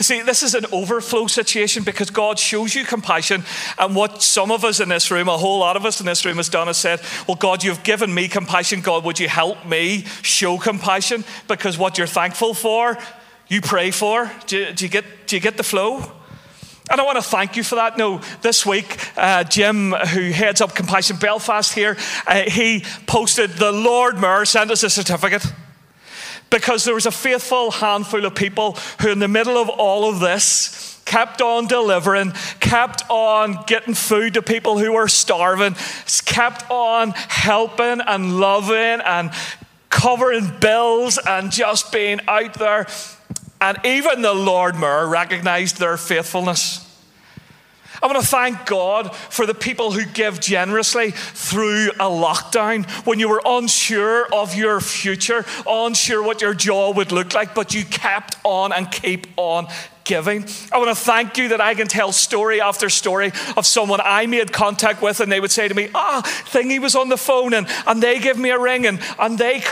See, 0.00 0.20
this 0.22 0.42
is 0.42 0.54
an 0.54 0.66
overflow 0.72 1.28
situation 1.28 1.84
because 1.84 2.10
God 2.10 2.38
shows 2.38 2.74
you 2.74 2.84
compassion. 2.84 3.44
And 3.78 3.94
what 3.94 4.22
some 4.22 4.50
of 4.50 4.64
us 4.64 4.80
in 4.80 4.88
this 4.88 5.10
room, 5.10 5.28
a 5.28 5.38
whole 5.38 5.60
lot 5.60 5.76
of 5.76 5.86
us 5.86 6.00
in 6.00 6.06
this 6.06 6.24
room, 6.24 6.36
has 6.36 6.48
done 6.48 6.68
is 6.68 6.76
said, 6.76 7.00
Well, 7.26 7.36
God, 7.36 7.62
you've 7.62 7.84
given 7.84 8.12
me 8.12 8.28
compassion. 8.28 8.80
God, 8.80 9.04
would 9.04 9.18
you 9.18 9.28
help 9.28 9.64
me 9.64 10.04
show 10.22 10.58
compassion? 10.58 11.24
Because 11.46 11.78
what 11.78 11.96
you're 11.96 12.06
thankful 12.06 12.54
for, 12.54 12.98
you 13.46 13.60
pray 13.60 13.90
for. 13.90 14.30
Do 14.46 14.72
do 14.72 14.84
you 14.84 14.90
get, 14.90 15.04
do 15.26 15.36
you 15.36 15.40
get 15.40 15.56
the 15.56 15.62
flow? 15.62 16.12
And 16.90 17.00
I 17.00 17.04
want 17.04 17.16
to 17.16 17.22
thank 17.22 17.56
you 17.56 17.62
for 17.62 17.74
that. 17.74 17.98
No, 17.98 18.20
this 18.40 18.64
week, 18.64 18.98
uh, 19.16 19.44
Jim, 19.44 19.92
who 19.92 20.30
heads 20.30 20.60
up 20.60 20.74
Compassion 20.74 21.16
Belfast 21.18 21.74
here, 21.74 21.98
uh, 22.26 22.42
he 22.48 22.82
posted 23.06 23.50
the 23.52 23.72
Lord 23.72 24.18
Mayor 24.18 24.46
sent 24.46 24.70
us 24.70 24.82
a 24.82 24.90
certificate 24.90 25.44
because 26.48 26.84
there 26.84 26.94
was 26.94 27.04
a 27.04 27.10
faithful 27.10 27.70
handful 27.70 28.24
of 28.24 28.34
people 28.34 28.72
who, 29.02 29.10
in 29.10 29.18
the 29.18 29.28
middle 29.28 29.58
of 29.58 29.68
all 29.68 30.08
of 30.08 30.20
this, 30.20 30.98
kept 31.04 31.42
on 31.42 31.66
delivering, 31.66 32.32
kept 32.60 33.02
on 33.10 33.64
getting 33.66 33.94
food 33.94 34.34
to 34.34 34.42
people 34.42 34.78
who 34.78 34.92
were 34.92 35.08
starving, 35.08 35.74
kept 36.24 36.70
on 36.70 37.10
helping 37.10 38.00
and 38.00 38.40
loving 38.40 39.00
and 39.04 39.30
covering 39.90 40.50
bills 40.60 41.18
and 41.26 41.50
just 41.50 41.92
being 41.92 42.20
out 42.28 42.54
there 42.54 42.86
and 43.60 43.78
even 43.84 44.22
the 44.22 44.34
Lord 44.34 44.78
Mayor 44.78 45.06
recognized 45.06 45.78
their 45.78 45.96
faithfulness. 45.96 46.84
I 48.00 48.06
want 48.06 48.20
to 48.20 48.26
thank 48.26 48.66
God 48.66 49.14
for 49.14 49.44
the 49.44 49.54
people 49.54 49.90
who 49.90 50.04
give 50.04 50.38
generously 50.38 51.10
through 51.10 51.90
a 51.92 52.04
lockdown 52.04 52.88
when 53.04 53.18
you 53.18 53.28
were 53.28 53.42
unsure 53.44 54.32
of 54.32 54.54
your 54.54 54.80
future, 54.80 55.44
unsure 55.66 56.22
what 56.22 56.40
your 56.40 56.54
job 56.54 56.96
would 56.96 57.10
look 57.10 57.34
like, 57.34 57.54
but 57.56 57.74
you 57.74 57.84
kept 57.84 58.36
on 58.44 58.72
and 58.72 58.90
keep 58.90 59.26
on 59.36 59.66
giving. 60.08 60.44
I 60.72 60.78
want 60.78 60.88
to 60.88 60.96
thank 60.96 61.38
you 61.38 61.50
that 61.50 61.60
I 61.60 61.74
can 61.74 61.86
tell 61.86 62.10
story 62.10 62.60
after 62.60 62.88
story 62.88 63.30
of 63.56 63.64
someone 63.64 64.00
I 64.02 64.26
made 64.26 64.52
contact 64.52 65.00
with, 65.00 65.20
and 65.20 65.30
they 65.30 65.38
would 65.38 65.52
say 65.52 65.68
to 65.68 65.74
me, 65.74 65.90
Ah, 65.94 66.22
Thingy 66.24 66.80
was 66.80 66.96
on 66.96 67.10
the 67.10 67.16
phone, 67.16 67.54
and, 67.54 67.68
and 67.86 68.02
they 68.02 68.18
gave 68.18 68.36
me 68.36 68.50
a 68.50 68.58
ring, 68.58 68.86
and, 68.86 68.98
and 69.20 69.38
they 69.38 69.62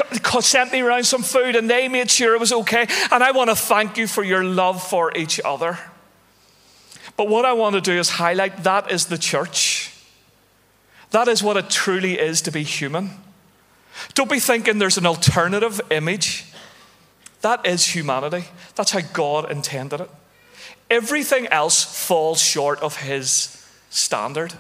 sent 0.41 0.71
me 0.71 0.83
around 0.83 1.05
some 1.05 1.23
food, 1.23 1.57
and 1.57 1.69
they 1.69 1.89
made 1.89 2.11
sure 2.11 2.35
it 2.35 2.41
was 2.41 2.53
okay. 2.53 2.87
And 3.11 3.25
I 3.25 3.33
want 3.33 3.51
to 3.51 3.57
thank 3.57 3.97
you 3.97 4.07
for 4.07 4.23
your 4.23 4.45
love 4.45 4.87
for 4.87 5.17
each 5.17 5.41
other. 5.45 5.79
But 7.17 7.29
what 7.29 7.45
I 7.45 7.55
want 7.55 7.75
to 7.75 7.81
do 7.81 7.99
is 7.99 8.11
highlight 8.11 8.63
that 8.65 8.93
is 8.93 9.07
the 9.07 9.19
church. 9.19 9.93
That 11.11 11.29
is 11.29 11.43
what 11.43 11.57
it 11.57 11.71
truly 11.71 12.19
is 12.19 12.43
to 12.43 12.51
be 12.53 12.63
human. 12.63 13.11
Don't 14.13 14.31
be 14.31 14.41
thinking 14.41 14.79
there's 14.79 14.99
an 14.99 15.07
alternative 15.07 15.81
image. 15.91 16.45
That 17.41 17.67
is 17.67 17.87
humanity. 17.87 18.45
That's 18.75 18.91
how 18.91 19.01
God 19.13 19.51
intended 19.51 20.01
it. 20.03 20.11
Everything 20.91 21.47
else 21.49 21.83
falls 21.83 22.41
short 22.41 22.81
of 22.81 22.97
his 22.97 23.65
standard. 23.91 24.55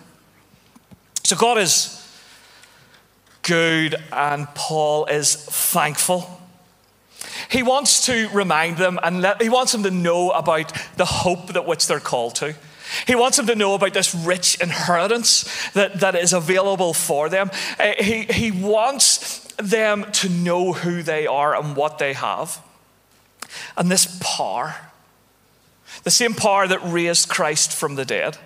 So 1.24 1.36
God 1.36 1.58
is 1.58 1.92
good 3.42 3.96
and 4.12 4.48
Paul 4.54 5.06
is 5.06 5.36
thankful. 5.36 6.40
He 7.50 7.62
wants 7.62 8.06
to 8.06 8.28
remind 8.32 8.76
them 8.76 8.98
and 9.02 9.20
let, 9.22 9.40
he 9.40 9.48
wants 9.48 9.72
them 9.72 9.82
to 9.84 9.90
know 9.90 10.30
about 10.30 10.72
the 10.96 11.04
hope 11.04 11.52
that 11.52 11.66
which 11.66 11.86
they're 11.86 12.00
called 12.00 12.34
to. 12.36 12.54
He 13.06 13.14
wants 13.14 13.36
them 13.36 13.46
to 13.46 13.56
know 13.56 13.74
about 13.74 13.94
this 13.94 14.14
rich 14.14 14.60
inheritance 14.60 15.70
that, 15.72 16.00
that 16.00 16.14
is 16.14 16.32
available 16.32 16.94
for 16.94 17.28
them. 17.28 17.50
Uh, 17.78 17.92
he, 17.98 18.22
he 18.22 18.50
wants 18.50 19.40
them 19.56 20.10
to 20.12 20.28
know 20.28 20.72
who 20.72 21.02
they 21.02 21.26
are 21.26 21.56
and 21.56 21.76
what 21.76 21.98
they 21.98 22.12
have. 22.12 22.60
And 23.76 23.90
this 23.90 24.18
power 24.22 24.76
the 26.06 26.10
same 26.12 26.34
power 26.34 26.68
that 26.68 26.78
raised 26.84 27.28
Christ 27.28 27.72
from 27.72 27.96
the 27.96 28.04
dead. 28.04 28.38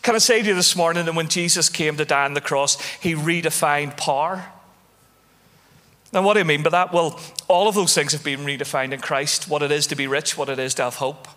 Can 0.00 0.14
I 0.14 0.18
say 0.18 0.40
to 0.40 0.48
you 0.48 0.54
this 0.54 0.74
morning 0.74 1.04
that 1.04 1.14
when 1.14 1.28
Jesus 1.28 1.68
came 1.68 1.98
to 1.98 2.06
die 2.06 2.24
on 2.24 2.32
the 2.32 2.40
cross, 2.40 2.80
he 2.80 3.14
redefined 3.14 3.98
power? 3.98 4.46
Now, 6.10 6.22
what 6.22 6.34
do 6.34 6.40
I 6.40 6.44
mean 6.44 6.62
by 6.62 6.70
that? 6.70 6.94
Well, 6.94 7.20
all 7.48 7.68
of 7.68 7.74
those 7.74 7.92
things 7.92 8.12
have 8.12 8.24
been 8.24 8.40
redefined 8.46 8.92
in 8.92 9.00
Christ 9.00 9.46
what 9.46 9.62
it 9.62 9.70
is 9.70 9.86
to 9.88 9.94
be 9.94 10.06
rich, 10.06 10.38
what 10.38 10.48
it 10.48 10.58
is 10.58 10.72
to 10.76 10.84
have 10.84 10.94
hope. 10.94 11.28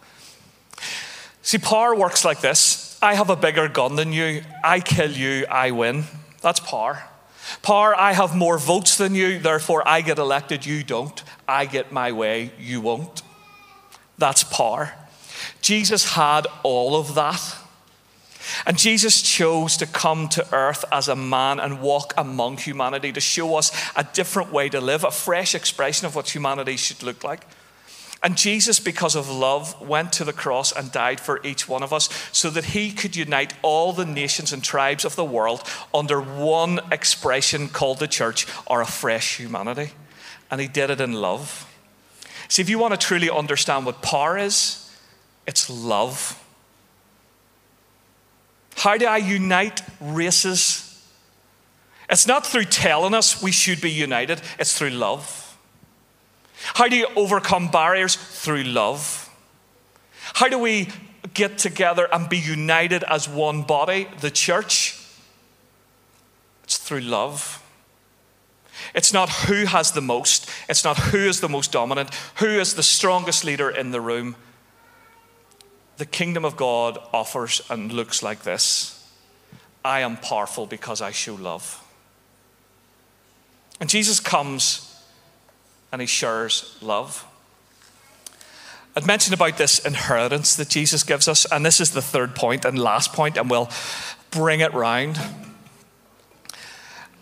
See, 1.42 1.58
power 1.58 1.94
works 1.94 2.24
like 2.24 2.40
this 2.40 2.98
I 3.02 3.16
have 3.16 3.30
a 3.30 3.36
bigger 3.36 3.68
gun 3.68 3.98
than 3.98 4.14
you, 4.14 4.44
I 4.64 4.80
kill 4.80 5.12
you, 5.12 5.46
I 5.48 5.72
win. 5.72 6.06
That's 6.42 6.62
power. 6.62 7.04
Power, 7.64 7.94
I 8.00 8.14
have 8.14 8.34
more 8.34 8.58
votes 8.58 8.96
than 8.96 9.14
you, 9.14 9.40
therefore 9.40 9.86
I 9.86 10.00
get 10.00 10.20
elected, 10.20 10.66
you 10.66 10.86
don't. 10.86 11.22
I 11.50 11.66
get 11.66 11.92
my 11.92 12.14
way, 12.14 12.54
you 12.58 12.80
won't. 12.80 13.24
That's 14.18 14.46
power. 14.46 14.94
Jesus 15.70 16.14
had 16.14 16.48
all 16.64 16.96
of 16.96 17.14
that. 17.14 17.56
And 18.66 18.76
Jesus 18.76 19.22
chose 19.22 19.78
to 19.78 19.86
come 19.86 20.28
to 20.30 20.52
earth 20.52 20.84
as 20.92 21.08
a 21.08 21.16
man 21.16 21.60
and 21.60 21.80
walk 21.80 22.12
among 22.18 22.58
humanity 22.58 23.12
to 23.12 23.22
show 23.22 23.56
us 23.56 23.72
a 23.96 24.04
different 24.04 24.52
way 24.52 24.70
to 24.70 24.82
live, 24.82 25.04
a 25.04 25.12
fresh 25.12 25.54
expression 25.54 26.08
of 26.08 26.16
what 26.16 26.34
humanity 26.34 26.76
should 26.76 27.04
look 27.04 27.24
like. 27.24 27.46
And 28.24 28.36
Jesus, 28.36 28.80
because 28.80 29.16
of 29.16 29.30
love, 29.30 29.80
went 29.80 30.12
to 30.14 30.24
the 30.24 30.34
cross 30.34 30.72
and 30.72 30.92
died 30.92 31.20
for 31.20 31.40
each 31.46 31.70
one 31.70 31.84
of 31.84 31.94
us 31.94 32.10
so 32.32 32.50
that 32.50 32.66
he 32.66 32.92
could 32.92 33.16
unite 33.16 33.54
all 33.62 33.94
the 33.94 34.08
nations 34.08 34.52
and 34.52 34.64
tribes 34.64 35.06
of 35.06 35.16
the 35.16 35.24
world 35.24 35.62
under 35.94 36.20
one 36.20 36.80
expression 36.92 37.70
called 37.70 38.00
the 38.00 38.08
church 38.08 38.48
or 38.66 38.82
a 38.82 38.88
fresh 38.88 39.38
humanity. 39.38 39.92
And 40.50 40.60
he 40.60 40.68
did 40.68 40.90
it 40.90 41.00
in 41.00 41.14
love. 41.14 41.72
See, 42.48 42.64
if 42.64 42.72
you 42.72 42.80
want 42.80 43.00
to 43.00 43.08
truly 43.08 43.30
understand 43.30 43.86
what 43.86 44.02
power 44.02 44.36
is, 44.36 44.79
it's 45.50 45.68
love. 45.68 46.40
How 48.76 48.98
do 48.98 49.08
I 49.08 49.18
unite 49.18 49.82
races? 50.00 51.04
It's 52.08 52.28
not 52.28 52.46
through 52.46 52.66
telling 52.66 53.16
us 53.16 53.42
we 53.42 53.52
should 53.52 53.82
be 53.82 53.90
united, 53.90 54.44
it's 54.60 54.78
through 54.78 54.92
love. 54.92 55.58
How 56.76 56.88
do 56.88 56.96
you 56.96 57.08
overcome 57.16 57.72
barriers? 57.72 58.16
Through 58.16 58.66
love. 58.66 59.28
How 60.36 60.50
do 60.50 60.60
we 60.60 60.90
get 61.34 61.58
together 61.58 62.08
and 62.14 62.30
be 62.30 62.38
united 62.38 63.04
as 63.06 63.28
one 63.28 63.64
body, 63.64 64.08
the 64.20 64.30
church? 64.30 65.04
It's 66.64 66.78
through 66.78 67.02
love. 67.02 67.64
It's 68.94 69.14
not 69.14 69.30
who 69.48 69.66
has 69.66 69.94
the 69.94 70.02
most, 70.02 70.48
it's 70.70 70.84
not 70.84 70.98
who 70.98 71.28
is 71.28 71.40
the 71.40 71.50
most 71.50 71.72
dominant, 71.72 72.14
who 72.36 72.60
is 72.60 72.76
the 72.76 72.84
strongest 72.84 73.44
leader 73.44 73.72
in 73.72 73.90
the 73.90 74.00
room. 74.00 74.36
The 76.00 76.06
kingdom 76.06 76.46
of 76.46 76.56
God 76.56 76.98
offers 77.14 77.62
and 77.70 77.92
looks 77.92 78.24
like 78.24 78.44
this 78.44 79.06
I 79.84 80.00
am 80.00 80.16
powerful 80.16 80.66
because 80.66 81.02
I 81.02 81.12
show 81.12 81.36
love. 81.36 81.86
And 83.82 83.90
Jesus 83.90 84.22
comes 84.22 84.98
and 85.92 86.00
he 86.00 86.08
shares 86.08 86.78
love. 86.82 87.26
I'd 88.96 89.06
mentioned 89.06 89.34
about 89.34 89.58
this 89.58 89.80
inheritance 89.80 90.56
that 90.56 90.70
Jesus 90.70 91.04
gives 91.04 91.28
us, 91.28 91.46
and 91.52 91.66
this 91.66 91.82
is 91.82 91.92
the 91.92 92.02
third 92.02 92.34
point 92.34 92.64
and 92.64 92.80
last 92.80 93.12
point, 93.12 93.36
and 93.36 93.50
we'll 93.50 93.70
bring 94.32 94.62
it 94.62 94.74
round. 94.74 95.20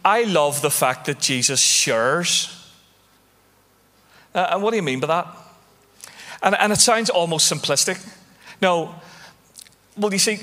I 0.05 0.23
love 0.23 0.61
the 0.61 0.69
fact 0.69 1.05
that 1.07 1.19
Jesus 1.19 1.59
shares. 1.59 2.71
Uh, 4.35 4.49
and 4.51 4.61
what 4.61 4.69
do 4.69 4.77
you 4.77 4.83
mean 4.83 4.99
by 4.99 5.07
that? 5.07 5.27
And, 6.43 6.55
and 6.59 6.71
it 6.71 6.79
sounds 6.79 7.09
almost 7.09 7.51
simplistic. 7.51 8.07
No, 8.61 8.95
well, 9.97 10.13
you 10.13 10.19
see, 10.19 10.39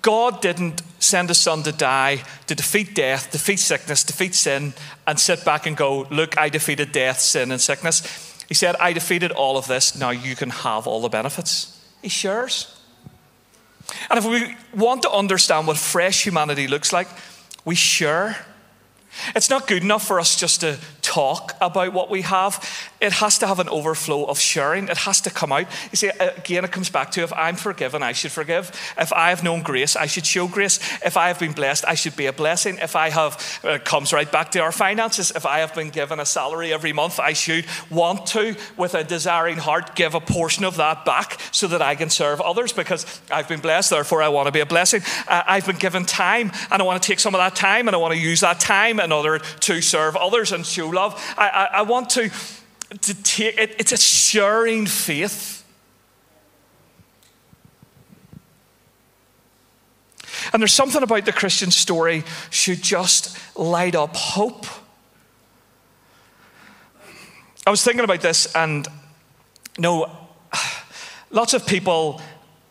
God 0.00 0.40
didn't 0.40 0.82
send 0.98 1.28
his 1.28 1.38
son 1.38 1.62
to 1.64 1.72
die 1.72 2.22
to 2.46 2.54
defeat 2.54 2.94
death, 2.94 3.30
defeat 3.30 3.58
sickness, 3.58 4.04
defeat 4.04 4.34
sin, 4.34 4.74
and 5.06 5.18
sit 5.18 5.44
back 5.44 5.66
and 5.66 5.76
go, 5.76 6.06
Look, 6.10 6.38
I 6.38 6.48
defeated 6.48 6.92
death, 6.92 7.20
sin, 7.20 7.50
and 7.50 7.60
sickness. 7.60 8.44
He 8.48 8.54
said, 8.54 8.76
I 8.76 8.92
defeated 8.92 9.32
all 9.32 9.56
of 9.56 9.66
this. 9.66 9.96
Now 9.96 10.10
you 10.10 10.36
can 10.36 10.50
have 10.50 10.86
all 10.86 11.00
the 11.00 11.08
benefits. 11.08 11.80
He 12.02 12.08
shares. 12.08 12.78
And 14.10 14.18
if 14.18 14.24
we 14.24 14.56
want 14.74 15.02
to 15.02 15.10
understand 15.10 15.66
what 15.66 15.76
fresh 15.76 16.24
humanity 16.24 16.66
looks 16.68 16.92
like, 16.92 17.08
we 17.64 17.74
share. 17.74 18.44
It's 19.34 19.50
not 19.50 19.66
good 19.66 19.82
enough 19.82 20.06
for 20.06 20.18
us 20.18 20.36
just 20.36 20.60
to 20.60 20.78
talk 21.02 21.54
about 21.60 21.92
what 21.92 22.10
we 22.10 22.22
have. 22.22 22.90
It 23.02 23.14
has 23.14 23.36
to 23.38 23.48
have 23.48 23.58
an 23.58 23.68
overflow 23.68 24.24
of 24.26 24.38
sharing. 24.38 24.86
It 24.86 24.98
has 24.98 25.20
to 25.22 25.30
come 25.30 25.50
out. 25.50 25.66
You 25.90 25.96
see, 25.96 26.08
again, 26.08 26.64
it 26.64 26.70
comes 26.70 26.88
back 26.88 27.10
to 27.12 27.22
if 27.22 27.32
I'm 27.32 27.56
forgiven, 27.56 28.00
I 28.00 28.12
should 28.12 28.30
forgive. 28.30 28.70
If 28.96 29.12
I 29.12 29.30
have 29.30 29.42
known 29.42 29.62
grace, 29.62 29.96
I 29.96 30.06
should 30.06 30.24
show 30.24 30.46
grace. 30.46 30.78
If 31.04 31.16
I 31.16 31.26
have 31.26 31.40
been 31.40 31.50
blessed, 31.50 31.84
I 31.88 31.96
should 31.96 32.14
be 32.14 32.26
a 32.26 32.32
blessing. 32.32 32.78
If 32.80 32.94
I 32.94 33.10
have, 33.10 33.60
uh, 33.64 33.70
it 33.70 33.84
comes 33.84 34.12
right 34.12 34.30
back 34.30 34.52
to 34.52 34.60
our 34.60 34.70
finances. 34.70 35.32
If 35.34 35.44
I 35.44 35.58
have 35.58 35.74
been 35.74 35.90
given 35.90 36.20
a 36.20 36.24
salary 36.24 36.72
every 36.72 36.92
month, 36.92 37.18
I 37.18 37.32
should 37.32 37.66
want 37.90 38.26
to, 38.26 38.54
with 38.76 38.94
a 38.94 39.02
desiring 39.02 39.56
heart, 39.56 39.96
give 39.96 40.14
a 40.14 40.20
portion 40.20 40.64
of 40.64 40.76
that 40.76 41.04
back 41.04 41.40
so 41.50 41.66
that 41.66 41.82
I 41.82 41.96
can 41.96 42.08
serve 42.08 42.40
others 42.40 42.72
because 42.72 43.20
I've 43.32 43.48
been 43.48 43.60
blessed, 43.60 43.90
therefore 43.90 44.22
I 44.22 44.28
want 44.28 44.46
to 44.46 44.52
be 44.52 44.60
a 44.60 44.66
blessing. 44.66 45.02
Uh, 45.26 45.42
I've 45.44 45.66
been 45.66 45.76
given 45.76 46.04
time 46.04 46.52
and 46.70 46.80
I 46.80 46.84
want 46.84 47.02
to 47.02 47.06
take 47.06 47.18
some 47.18 47.34
of 47.34 47.40
that 47.40 47.56
time 47.56 47.88
and 47.88 47.96
I 47.96 47.98
want 47.98 48.14
to 48.14 48.20
use 48.20 48.42
that 48.42 48.60
time 48.60 49.00
in 49.00 49.10
order 49.10 49.40
to 49.40 49.80
serve 49.82 50.14
others 50.14 50.52
and 50.52 50.64
show 50.64 50.88
love. 50.88 51.20
I, 51.36 51.48
I, 51.48 51.64
I 51.78 51.82
want 51.82 52.10
to, 52.10 52.30
to 53.00 53.22
take 53.22 53.58
it, 53.58 53.76
it's 53.78 53.92
a 53.92 53.96
sharing 53.96 54.86
faith. 54.86 55.64
And 60.52 60.60
there's 60.60 60.74
something 60.74 61.02
about 61.02 61.24
the 61.24 61.32
Christian 61.32 61.70
story 61.70 62.24
should 62.50 62.82
just 62.82 63.38
light 63.56 63.94
up 63.94 64.14
hope. 64.14 64.66
I 67.66 67.70
was 67.70 67.82
thinking 67.82 68.04
about 68.04 68.20
this, 68.20 68.52
and 68.54 68.86
you 69.78 69.82
know, 69.82 70.28
lots 71.30 71.54
of 71.54 71.66
people 71.66 72.20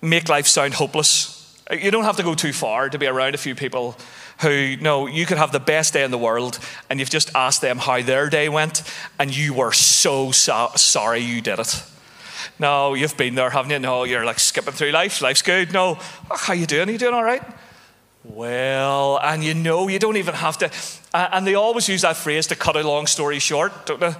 make 0.01 0.29
life 0.29 0.47
sound 0.47 0.73
hopeless. 0.73 1.40
You 1.69 1.91
don't 1.91 2.03
have 2.03 2.17
to 2.17 2.23
go 2.23 2.33
too 2.33 2.53
far 2.53 2.89
to 2.89 2.97
be 2.97 3.07
around 3.07 3.35
a 3.35 3.37
few 3.37 3.55
people 3.55 3.95
who 4.41 4.75
know 4.77 5.07
you 5.07 5.25
could 5.25 5.37
have 5.37 5.51
the 5.51 5.59
best 5.59 5.93
day 5.93 6.03
in 6.03 6.11
the 6.11 6.17
world 6.17 6.59
and 6.89 6.99
you've 6.99 7.09
just 7.09 7.33
asked 7.35 7.61
them 7.61 7.77
how 7.77 8.01
their 8.01 8.29
day 8.29 8.49
went 8.49 8.83
and 9.19 9.35
you 9.35 9.53
were 9.53 9.71
so, 9.71 10.31
so 10.31 10.71
sorry 10.75 11.19
you 11.19 11.41
did 11.41 11.59
it. 11.59 11.83
No, 12.59 12.93
you've 12.93 13.15
been 13.15 13.35
there, 13.35 13.49
haven't 13.49 13.71
you? 13.71 13.79
No, 13.79 14.03
you're 14.03 14.25
like 14.25 14.39
skipping 14.39 14.73
through 14.73 14.91
life. 14.91 15.21
Life's 15.21 15.41
good. 15.41 15.71
No, 15.71 15.97
oh, 16.29 16.35
how 16.35 16.53
you 16.53 16.65
doing? 16.65 16.89
Are 16.89 16.91
you 16.91 16.97
doing 16.97 17.13
all 17.13 17.23
right? 17.23 17.43
Well, 18.23 19.19
and 19.21 19.43
you 19.43 19.53
know, 19.53 19.87
you 19.87 19.97
don't 19.97 20.17
even 20.17 20.35
have 20.35 20.57
to. 20.59 20.71
And 21.13 21.45
they 21.45 21.55
always 21.55 21.89
use 21.89 22.01
that 22.01 22.17
phrase 22.17 22.47
to 22.47 22.55
cut 22.55 22.75
a 22.75 22.87
long 22.87 23.07
story 23.07 23.39
short, 23.39 23.85
don't 23.85 23.99
they? 23.99 24.13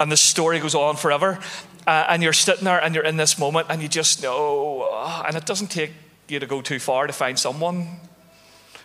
And 0.00 0.10
the 0.10 0.16
story 0.16 0.58
goes 0.58 0.74
on 0.74 0.96
forever. 0.96 1.38
Uh, 1.86 2.06
and 2.08 2.22
you're 2.22 2.32
sitting 2.32 2.64
there 2.64 2.82
and 2.82 2.94
you're 2.94 3.04
in 3.04 3.16
this 3.16 3.38
moment 3.38 3.66
and 3.68 3.82
you 3.82 3.88
just 3.88 4.22
know, 4.22 4.88
oh, 4.90 5.24
and 5.26 5.36
it 5.36 5.44
doesn't 5.44 5.68
take 5.68 5.92
you 6.32 6.40
to 6.40 6.46
go 6.46 6.60
too 6.60 6.78
far 6.78 7.06
to 7.06 7.12
find 7.12 7.38
someone 7.38 7.86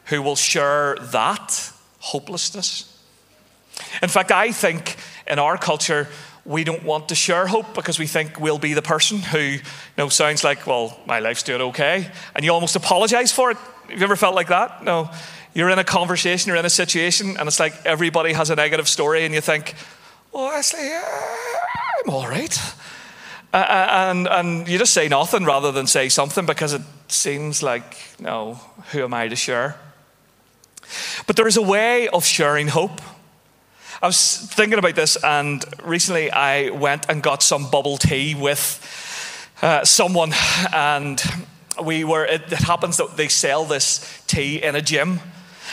who 0.06 0.22
will 0.22 0.36
share 0.36 0.96
that 1.12 1.72
hopelessness. 2.00 2.94
In 4.02 4.10
fact, 4.10 4.32
I 4.32 4.52
think 4.52 4.98
in 5.26 5.40
our 5.40 5.58
culture, 5.58 6.08
we 6.46 6.64
don't 6.64 6.84
want 6.84 7.10
to 7.10 7.16
share 7.16 7.48
hope 7.48 7.74
because 7.74 8.00
we 8.00 8.08
think 8.08 8.40
we'll 8.40 8.58
be 8.60 8.74
the 8.74 8.82
person 8.82 9.20
who 9.20 9.40
you 9.40 9.60
know, 9.98 10.10
sounds 10.10 10.44
like, 10.44 10.66
well, 10.66 10.98
my 11.06 11.20
life's 11.20 11.44
doing 11.44 11.62
okay. 11.62 12.10
And 12.36 12.46
you 12.46 12.54
almost 12.54 12.76
apologize 12.76 13.32
for 13.32 13.52
it. 13.52 13.58
Have 13.90 14.00
you 14.00 14.04
ever 14.04 14.16
felt 14.16 14.36
like 14.36 14.48
that? 14.48 14.84
No. 14.84 15.10
You're 15.54 15.70
in 15.70 15.80
a 15.80 15.84
conversation, 15.84 16.50
you're 16.50 16.58
in 16.58 16.66
a 16.66 16.70
situation, 16.70 17.36
and 17.38 17.48
it's 17.48 17.60
like 17.60 17.74
everybody 17.86 18.34
has 18.34 18.50
a 18.50 18.56
negative 18.56 18.88
story, 18.88 19.26
and 19.26 19.34
you 19.34 19.42
think, 19.42 19.74
well, 20.32 20.52
actually, 20.52 20.94
uh, 20.94 21.02
I'm 22.06 22.14
all 22.14 22.28
right. 22.28 22.58
Uh, 23.54 23.58
and, 23.58 24.28
and 24.28 24.68
you 24.68 24.78
just 24.78 24.94
say 24.94 25.08
nothing 25.08 25.46
rather 25.46 25.72
than 25.72 25.88
say 25.88 26.10
something 26.10 26.46
because 26.46 26.74
it 26.74 26.82
seems 27.12 27.64
like, 27.64 27.98
no, 28.20 28.60
who 28.92 29.04
am 29.04 29.14
I 29.14 29.28
to 29.28 29.36
share? 29.36 29.76
But 31.26 31.36
there 31.36 31.48
is 31.48 31.58
a 31.58 31.62
way 31.62 32.08
of 32.08 32.26
sharing 32.26 32.68
hope. 32.68 33.02
I 34.02 34.08
was 34.08 34.38
thinking 34.38 34.80
about 34.80 34.96
this, 34.96 35.18
and 35.24 35.64
recently 35.84 36.32
I 36.32 36.70
went 36.70 37.10
and 37.10 37.24
got 37.24 37.42
some 37.42 37.70
bubble 37.70 37.98
tea 37.98 38.36
with 38.36 38.80
uh, 39.62 39.84
someone, 39.84 40.34
and 40.74 41.22
we 41.84 42.04
were. 42.04 42.26
It, 42.26 42.52
it 42.52 42.60
happens 42.60 42.98
that 42.98 43.18
they 43.18 43.28
sell 43.28 43.66
this 43.66 44.24
tea 44.28 44.62
in 44.62 44.76
a 44.76 44.82
gym. 44.82 45.20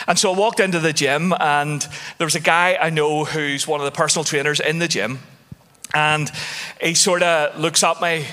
And 0.07 0.19
so 0.19 0.33
I 0.33 0.37
walked 0.37 0.59
into 0.59 0.79
the 0.79 0.91
gym, 0.91 1.33
and 1.39 1.87
there 2.17 2.25
was 2.25 2.35
a 2.35 2.39
guy 2.39 2.77
I 2.81 2.89
know 2.89 3.25
who's 3.25 3.67
one 3.67 3.79
of 3.79 3.85
the 3.85 3.91
personal 3.91 4.23
trainers 4.23 4.59
in 4.59 4.79
the 4.79 4.87
gym. 4.87 5.19
And 5.93 6.29
he 6.81 6.95
sort 6.95 7.23
of 7.23 7.57
looks 7.59 7.83
at 7.83 8.01
me 8.01 8.25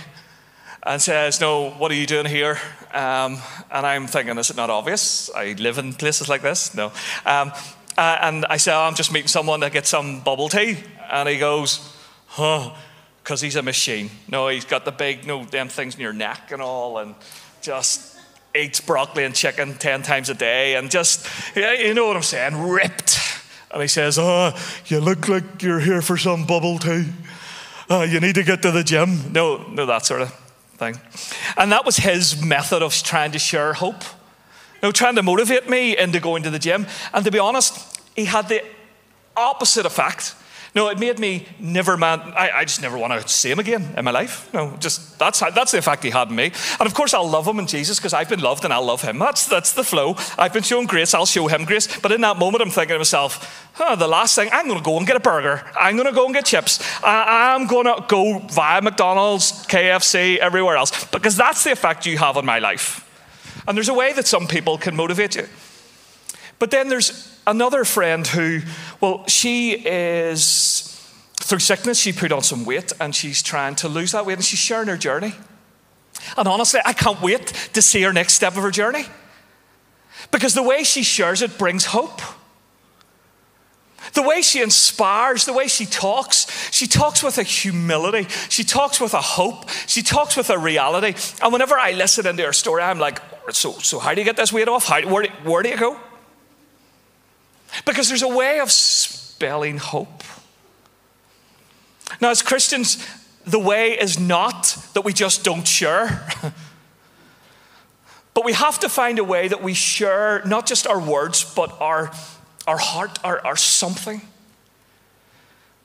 and 0.82 1.00
says, 1.00 1.40
No, 1.40 1.70
what 1.70 1.90
are 1.90 1.94
you 1.94 2.06
doing 2.06 2.26
here? 2.26 2.58
Um, 2.92 3.38
and 3.70 3.86
I'm 3.86 4.06
thinking, 4.06 4.38
Is 4.38 4.50
it 4.50 4.56
not 4.56 4.70
obvious? 4.70 5.30
I 5.34 5.52
live 5.52 5.78
in 5.78 5.94
places 5.94 6.28
like 6.28 6.42
this. 6.42 6.74
No. 6.74 6.92
Um, 7.24 7.52
uh, 7.96 8.18
and 8.22 8.46
I 8.46 8.56
say, 8.56 8.72
oh, 8.72 8.80
I'm 8.80 8.94
just 8.94 9.12
meeting 9.12 9.28
someone 9.28 9.60
to 9.60 9.70
get 9.70 9.86
some 9.86 10.20
bubble 10.20 10.48
tea. 10.48 10.78
And 11.10 11.28
he 11.28 11.38
goes, 11.38 11.94
Huh, 12.26 12.74
because 13.22 13.40
he's 13.40 13.56
a 13.56 13.62
machine. 13.62 14.10
No, 14.28 14.48
he's 14.48 14.64
got 14.64 14.84
the 14.84 14.92
big, 14.92 15.26
no, 15.26 15.44
damn 15.44 15.68
things 15.68 15.94
in 15.94 16.00
your 16.00 16.12
neck 16.12 16.50
and 16.50 16.62
all, 16.62 16.98
and 16.98 17.14
just 17.60 18.18
eats 18.54 18.80
broccoli 18.80 19.24
and 19.24 19.34
chicken 19.34 19.74
10 19.74 20.02
times 20.02 20.28
a 20.28 20.34
day, 20.34 20.74
and 20.74 20.90
just, 20.90 21.26
yeah, 21.56 21.72
you 21.72 21.94
know 21.94 22.06
what 22.06 22.16
I'm 22.16 22.22
saying, 22.22 22.56
ripped. 22.56 23.18
And 23.70 23.80
he 23.80 23.88
says, 23.88 24.18
Oh, 24.18 24.54
you 24.86 25.00
look 25.00 25.28
like 25.28 25.62
you're 25.62 25.80
here 25.80 26.02
for 26.02 26.16
some 26.16 26.44
bubble 26.44 26.78
tea. 26.78 27.06
Uh, 27.88 28.06
you 28.08 28.20
need 28.20 28.34
to 28.34 28.42
get 28.42 28.62
to 28.62 28.70
the 28.70 28.82
gym. 28.82 29.32
No, 29.32 29.68
no, 29.68 29.86
that 29.86 30.04
sort 30.04 30.22
of 30.22 30.41
thing. 30.82 31.00
And 31.56 31.70
that 31.72 31.84
was 31.84 31.96
his 31.98 32.42
method 32.42 32.82
of 32.82 32.94
trying 32.94 33.32
to 33.32 33.38
share 33.38 33.72
hope. 33.74 34.02
You 34.74 34.88
know, 34.88 34.92
trying 34.92 35.14
to 35.16 35.22
motivate 35.22 35.68
me 35.68 35.96
into 35.96 36.18
going 36.18 36.42
to 36.42 36.50
the 36.50 36.58
gym. 36.58 36.86
And 37.14 37.24
to 37.24 37.30
be 37.30 37.38
honest, 37.38 38.00
he 38.16 38.24
had 38.24 38.48
the 38.48 38.64
opposite 39.36 39.86
effect. 39.86 40.34
No, 40.74 40.88
it 40.88 40.98
made 40.98 41.18
me 41.18 41.46
never 41.58 41.98
man. 41.98 42.20
I, 42.34 42.50
I 42.50 42.64
just 42.64 42.80
never 42.80 42.96
want 42.96 43.12
to 43.12 43.28
see 43.28 43.50
him 43.50 43.58
again 43.58 43.92
in 43.94 44.06
my 44.06 44.10
life. 44.10 44.52
No, 44.54 44.74
just 44.80 45.18
that's 45.18 45.38
how, 45.38 45.50
that's 45.50 45.72
the 45.72 45.78
effect 45.78 46.02
he 46.02 46.08
had 46.08 46.28
on 46.28 46.34
me. 46.34 46.50
And 46.80 46.86
of 46.86 46.94
course, 46.94 47.12
I'll 47.12 47.28
love 47.28 47.46
him 47.46 47.58
in 47.58 47.66
Jesus 47.66 47.98
because 47.98 48.14
I've 48.14 48.30
been 48.30 48.40
loved 48.40 48.64
and 48.64 48.72
I'll 48.72 48.84
love 48.84 49.02
him. 49.02 49.18
That's 49.18 49.46
that's 49.46 49.72
the 49.72 49.84
flow. 49.84 50.16
I've 50.38 50.54
been 50.54 50.62
shown 50.62 50.86
grace. 50.86 51.12
I'll 51.12 51.26
show 51.26 51.46
him 51.46 51.66
grace. 51.66 51.94
But 52.00 52.10
in 52.12 52.22
that 52.22 52.38
moment, 52.38 52.62
I'm 52.62 52.70
thinking 52.70 52.94
to 52.94 53.00
myself, 53.00 53.70
huh, 53.74 53.96
the 53.96 54.08
last 54.08 54.34
thing 54.34 54.48
I'm 54.50 54.66
going 54.66 54.78
to 54.78 54.84
go 54.84 54.96
and 54.96 55.06
get 55.06 55.16
a 55.16 55.20
burger. 55.20 55.62
I'm 55.78 55.96
going 55.96 56.08
to 56.08 56.14
go 56.14 56.24
and 56.24 56.34
get 56.34 56.46
chips. 56.46 56.80
I, 57.04 57.54
I'm 57.54 57.66
going 57.66 57.84
to 57.84 58.02
go 58.08 58.38
via 58.38 58.80
McDonald's, 58.80 59.66
KFC, 59.66 60.38
everywhere 60.38 60.76
else 60.76 61.04
because 61.04 61.36
that's 61.36 61.64
the 61.64 61.72
effect 61.72 62.06
you 62.06 62.16
have 62.16 62.38
on 62.38 62.46
my 62.46 62.60
life. 62.60 63.06
And 63.68 63.76
there's 63.76 63.90
a 63.90 63.94
way 63.94 64.14
that 64.14 64.26
some 64.26 64.46
people 64.46 64.78
can 64.78 64.96
motivate 64.96 65.36
you. 65.36 65.46
But 66.58 66.70
then 66.70 66.88
there's 66.88 67.31
another 67.46 67.84
friend 67.84 68.26
who, 68.26 68.60
well, 69.00 69.26
she 69.26 69.72
is, 69.72 70.88
through 71.36 71.58
sickness, 71.58 71.98
she 71.98 72.12
put 72.12 72.32
on 72.32 72.42
some 72.42 72.64
weight 72.64 72.92
and 73.00 73.14
she's 73.14 73.42
trying 73.42 73.74
to 73.76 73.88
lose 73.88 74.12
that 74.12 74.26
weight 74.26 74.34
and 74.34 74.44
she's 74.44 74.58
sharing 74.58 74.88
her 74.88 74.96
journey. 74.96 75.34
And 76.36 76.46
honestly, 76.46 76.80
I 76.84 76.92
can't 76.92 77.20
wait 77.20 77.48
to 77.72 77.82
see 77.82 78.02
her 78.02 78.12
next 78.12 78.34
step 78.34 78.56
of 78.56 78.62
her 78.62 78.70
journey. 78.70 79.06
Because 80.30 80.54
the 80.54 80.62
way 80.62 80.84
she 80.84 81.02
shares 81.02 81.42
it 81.42 81.58
brings 81.58 81.86
hope. 81.86 82.20
The 84.14 84.22
way 84.22 84.42
she 84.42 84.60
inspires, 84.60 85.44
the 85.44 85.52
way 85.52 85.68
she 85.68 85.86
talks, 85.86 86.70
she 86.72 86.86
talks 86.86 87.22
with 87.22 87.38
a 87.38 87.42
humility. 87.42 88.28
She 88.48 88.64
talks 88.64 89.00
with 89.00 89.14
a 89.14 89.20
hope. 89.20 89.68
She 89.86 90.02
talks 90.02 90.36
with 90.36 90.50
a 90.50 90.58
reality. 90.58 91.14
And 91.40 91.52
whenever 91.52 91.76
I 91.76 91.92
listen 91.92 92.26
into 92.26 92.44
her 92.44 92.52
story, 92.52 92.82
I'm 92.82 92.98
like, 92.98 93.20
so, 93.50 93.72
so 93.72 93.98
how 93.98 94.14
do 94.14 94.20
you 94.20 94.24
get 94.24 94.36
this 94.36 94.52
weight 94.52 94.68
off? 94.68 94.86
How, 94.86 95.00
where, 95.08 95.26
where 95.44 95.62
do 95.62 95.70
you 95.70 95.76
go? 95.76 95.98
Because 97.84 98.08
there's 98.08 98.22
a 98.22 98.28
way 98.28 98.60
of 98.60 98.70
spelling 98.70 99.78
hope. 99.78 100.22
Now, 102.20 102.30
as 102.30 102.42
Christians, 102.42 103.04
the 103.44 103.58
way 103.58 103.98
is 103.98 104.18
not 104.18 104.76
that 104.94 105.02
we 105.02 105.12
just 105.12 105.44
don't 105.44 105.66
share. 105.66 106.26
but 108.34 108.44
we 108.44 108.52
have 108.52 108.78
to 108.80 108.88
find 108.88 109.18
a 109.18 109.24
way 109.24 109.48
that 109.48 109.62
we 109.62 109.74
share 109.74 110.42
not 110.44 110.66
just 110.66 110.86
our 110.86 111.00
words, 111.00 111.44
but 111.44 111.74
our, 111.80 112.12
our 112.66 112.78
heart, 112.78 113.18
our, 113.24 113.44
our 113.44 113.56
something. 113.56 114.22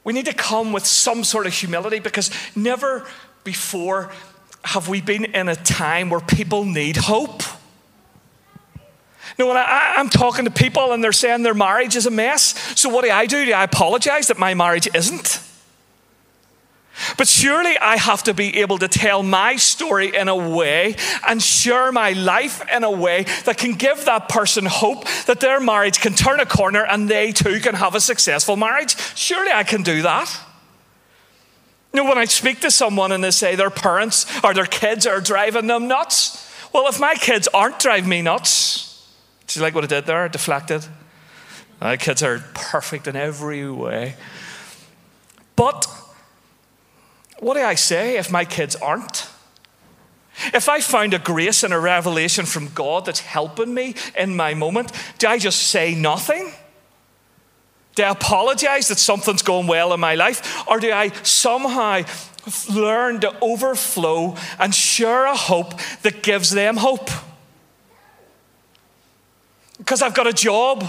We 0.04 0.14
need 0.14 0.26
to 0.26 0.34
come 0.34 0.72
with 0.72 0.86
some 0.86 1.24
sort 1.24 1.48
of 1.48 1.54
humility 1.54 2.00
because 2.00 2.32
never 2.56 3.06
before 3.44 4.12
have 4.64 4.88
we 4.88 5.02
been 5.02 5.26
in 5.26 5.50
a 5.50 5.56
time 5.56 6.10
where 6.10 6.20
people 6.20 6.66
need 6.66 6.98
hope. 6.98 7.44
Now, 9.38 9.48
when 9.48 9.58
I, 9.58 9.96
am 9.98 10.10
talking 10.10 10.46
to 10.46 10.52
people 10.52 10.94
and 10.94 11.04
they're 11.04 11.12
saying 11.12 11.44
their 11.44 11.54
marriage 11.54 11.96
is 11.96 12.08
a 12.08 12.12
mess, 12.12 12.58
so 12.80 12.90
what 12.90 13.06
do 13.06 13.12
I 13.12 13.28
do? 13.28 13.46
Do 13.46 13.54
I 13.54 13.64
apologize 13.64 14.28
that 14.28 14.40
my 14.40 14.56
marriage 14.56 14.88
isn't? 14.94 15.42
But 17.18 17.28
surely 17.28 17.78
I 17.78 17.98
have 17.98 18.24
to 18.24 18.34
be 18.34 18.58
able 18.58 18.80
to 18.80 18.88
tell 18.88 19.22
my 19.22 19.56
story 19.58 20.16
in 20.16 20.28
a 20.28 20.36
way 20.36 20.96
and 21.28 21.42
share 21.42 21.92
my 21.92 22.14
life 22.14 22.64
in 22.74 22.84
a 22.84 22.90
way 22.90 23.26
that 23.46 23.58
can 23.58 23.74
give 23.74 24.06
that 24.06 24.30
person 24.30 24.66
hope 24.66 25.06
that 25.28 25.40
their 25.40 25.60
marriage 25.60 26.02
can 26.02 26.14
turn 26.14 26.40
a 26.40 26.46
corner 26.46 26.84
and 26.84 27.08
they 27.08 27.32
too 27.32 27.60
can 27.60 27.76
have 27.76 27.94
a 27.94 28.02
successful 28.02 28.56
marriage. 28.56 28.98
Surely 29.16 29.52
I 29.52 29.64
can 29.64 29.84
do 29.84 30.02
that. 30.02 30.36
You 31.94 32.04
know, 32.04 32.10
when 32.10 32.18
I 32.18 32.26
speak 32.26 32.62
to 32.62 32.72
someone 32.72 33.12
and 33.12 33.24
they 33.24 33.32
say 33.32 33.56
their 33.56 33.70
parents 33.70 34.26
or 34.44 34.56
their 34.56 34.66
kids 34.66 35.06
are 35.06 35.22
driving 35.22 35.68
them 35.68 35.88
nuts, 35.88 36.52
well, 36.74 36.88
if 36.88 37.00
my 37.00 37.14
kids 37.14 37.48
aren't 37.54 37.80
driving 37.80 38.10
me 38.10 38.24
nuts, 38.24 38.97
do 39.48 39.60
you 39.60 39.64
like 39.64 39.74
what 39.74 39.84
I 39.84 39.88
did 39.88 40.06
there? 40.06 40.28
Deflected. 40.30 40.86
My 41.80 41.98
kids 41.98 42.22
are 42.22 42.40
perfect 42.54 43.08
in 43.08 43.16
every 43.16 43.70
way. 43.70 44.16
But 45.56 45.88
what 47.40 47.54
do 47.54 47.62
I 47.62 47.76
say 47.76 48.18
if 48.18 48.32
my 48.32 48.46
kids 48.46 48.76
aren't? 48.76 49.30
If 50.54 50.70
I 50.70 50.82
find 50.82 51.14
a 51.14 51.20
grace 51.20 51.64
and 51.64 51.74
a 51.74 51.80
revelation 51.80 52.46
from 52.46 52.70
God 52.74 53.06
that's 53.06 53.22
helping 53.22 53.74
me 53.74 53.96
in 54.16 54.36
my 54.36 54.54
moment, 54.54 54.92
do 55.18 55.28
I 55.28 55.40
just 55.40 55.64
say 55.64 55.96
nothing? 55.96 56.52
Do 57.96 58.04
I 58.04 58.10
apologize 58.10 58.90
that 58.90 59.00
something's 59.00 59.42
going 59.42 59.66
well 59.66 59.94
in 59.94 60.00
my 60.00 60.14
life? 60.14 60.68
Or 60.68 60.80
do 60.80 60.92
I 60.92 61.10
somehow 61.24 62.04
learn 62.72 63.20
to 63.22 63.36
overflow 63.42 64.36
and 64.60 64.74
share 64.74 65.26
a 65.26 65.36
hope 65.36 65.74
that 66.04 66.22
gives 66.22 66.52
them 66.52 66.78
hope? 66.78 67.10
Because 69.88 70.02
I've 70.02 70.14
got 70.14 70.28
a 70.28 70.34
job 70.34 70.84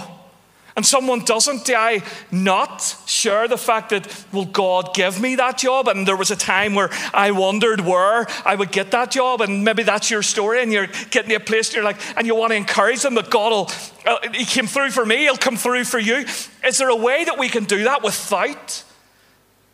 and 0.75 0.85
someone 0.85 1.23
doesn't, 1.23 1.63
do 1.63 1.73
I 1.73 2.03
not 2.31 2.81
share 3.05 3.47
the 3.47 3.57
fact 3.57 3.91
that, 3.91 4.25
will 4.33 4.43
God 4.43 4.93
give 4.93 5.21
me 5.21 5.35
that 5.35 5.57
job? 5.57 5.87
And 5.87 6.05
there 6.05 6.17
was 6.17 6.31
a 6.31 6.35
time 6.35 6.75
where 6.75 6.89
I 7.13 7.31
wondered 7.31 7.79
where 7.79 8.27
I 8.45 8.55
would 8.55 8.73
get 8.73 8.91
that 8.91 9.09
job, 9.09 9.39
and 9.39 9.63
maybe 9.63 9.83
that's 9.83 10.11
your 10.11 10.21
story, 10.21 10.61
and 10.61 10.73
you're 10.73 10.87
getting 11.11 11.29
to 11.29 11.35
a 11.35 11.39
place, 11.39 11.69
and 11.69 11.75
you're 11.75 11.85
like, 11.85 11.97
and 12.17 12.27
you 12.27 12.35
want 12.35 12.51
to 12.51 12.57
encourage 12.57 13.01
them 13.01 13.15
that 13.15 13.29
God 13.29 13.51
will, 13.51 13.71
uh, 14.05 14.19
He 14.33 14.43
came 14.43 14.67
through 14.67 14.91
for 14.91 15.05
me, 15.05 15.19
He'll 15.19 15.37
come 15.37 15.55
through 15.55 15.85
for 15.85 15.99
you. 15.99 16.25
Is 16.65 16.77
there 16.77 16.89
a 16.89 16.95
way 16.95 17.23
that 17.23 17.39
we 17.39 17.47
can 17.47 17.63
do 17.63 17.85
that 17.85 18.03
without 18.03 18.83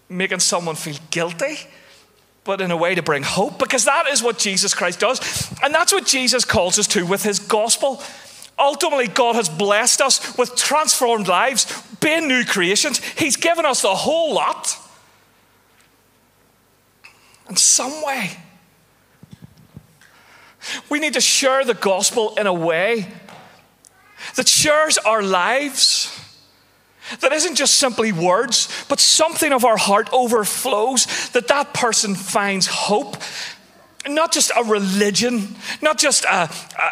making 0.08 0.40
someone 0.40 0.76
feel 0.76 0.98
guilty? 1.10 1.58
But 2.44 2.62
in 2.62 2.70
a 2.70 2.78
way 2.78 2.94
to 2.94 3.02
bring 3.02 3.24
hope, 3.24 3.58
because 3.58 3.86
that 3.86 4.08
is 4.08 4.22
what 4.22 4.38
Jesus 4.38 4.76
Christ 4.76 5.00
does. 5.00 5.52
And 5.64 5.74
that's 5.74 5.92
what 5.92 6.06
Jesus 6.06 6.46
calls 6.46 6.78
us 6.78 6.86
to 6.90 7.04
with 7.04 7.24
his 7.24 7.40
gospel. 7.40 8.04
Ultimately, 8.58 9.08
God 9.08 9.36
has 9.36 9.50
blessed 9.50 10.02
us 10.02 10.38
with 10.38 10.56
transformed 10.56 11.28
lives, 11.28 11.66
being 12.00 12.28
new 12.28 12.46
creations. 12.46 13.00
He's 13.00 13.36
given 13.36 13.66
us 13.66 13.82
the 13.82 13.94
whole 13.94 14.34
lot. 14.34 14.78
In 17.50 17.58
some 17.58 18.04
way, 18.04 18.38
we 20.90 21.00
need 21.00 21.14
to 21.14 21.22
share 21.22 21.64
the 21.64 21.74
gospel 21.74 22.34
in 22.38 22.48
a 22.48 22.54
way 22.54 23.08
that 24.36 24.48
shares 24.48 24.98
our 24.98 25.22
lives. 25.22 26.12
That 27.20 27.34
isn't 27.34 27.56
just 27.56 27.76
simply 27.76 28.12
words, 28.12 28.68
but 28.90 29.00
something 29.00 29.54
of 29.54 29.64
our 29.64 29.78
heart 29.78 30.10
overflows, 30.12 31.30
that 31.30 31.48
that 31.50 31.74
person 31.74 32.16
finds 32.16 32.66
hope 32.66 33.18
not 34.08 34.32
just 34.32 34.52
a 34.56 34.64
religion, 34.64 35.56
not 35.82 35.98
just 35.98 36.26
a, 36.26 36.50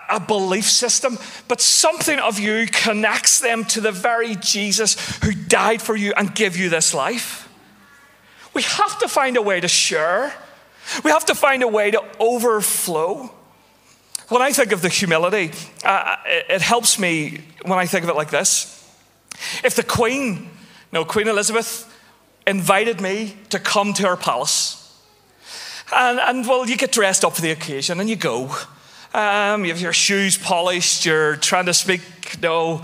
a, 0.09 0.15
a, 0.15 0.19
belief 0.19 0.65
system, 0.65 1.17
but 1.47 1.61
something 1.61 2.17
of 2.19 2.39
you 2.39 2.65
connects 2.67 3.39
them 3.39 3.65
to 3.65 3.81
the 3.81 3.91
very 3.91 4.35
Jesus 4.35 5.17
who 5.23 5.31
died 5.33 5.81
for 5.81 5.95
you 5.95 6.13
and 6.17 6.33
gave 6.33 6.57
you 6.57 6.69
this 6.69 6.93
life. 6.93 7.49
We 8.53 8.63
have 8.63 8.99
to 8.99 9.07
find 9.07 9.37
a 9.37 9.41
way 9.41 9.59
to 9.59 9.67
share, 9.67 10.33
we 11.03 11.11
have 11.11 11.25
to 11.25 11.35
find 11.35 11.63
a 11.63 11.67
way 11.67 11.91
to 11.91 12.03
overflow. 12.19 13.31
When 14.29 14.41
I 14.41 14.51
think 14.51 14.71
of 14.71 14.81
the 14.81 14.89
humility, 14.89 15.51
uh, 15.83 16.15
it, 16.25 16.45
it 16.49 16.61
helps 16.61 16.97
me 16.97 17.41
when 17.63 17.77
I 17.77 17.85
think 17.85 18.03
of 18.03 18.09
it 18.09 18.15
like 18.15 18.31
this. 18.31 18.69
If 19.63 19.75
the 19.75 19.83
Queen, 19.83 20.49
no, 20.91 21.05
Queen 21.05 21.27
Elizabeth, 21.27 21.89
invited 22.47 23.01
me 23.01 23.35
to 23.49 23.59
come 23.59 23.93
to 23.93 24.07
her 24.07 24.15
palace, 24.15 24.82
and, 25.91 26.19
and 26.19 26.47
well, 26.47 26.67
you 26.67 26.77
get 26.77 26.91
dressed 26.91 27.25
up 27.25 27.33
for 27.33 27.41
the 27.41 27.51
occasion 27.51 27.99
and 27.99 28.09
you 28.09 28.15
go. 28.15 28.55
Um, 29.13 29.63
you 29.63 29.71
have 29.71 29.81
your 29.81 29.93
shoes 29.93 30.39
polished, 30.39 31.05
you're 31.05 31.35
trying 31.35 31.67
to 31.67 31.73
speak 31.73 32.01
you 32.33 32.41
know, 32.41 32.81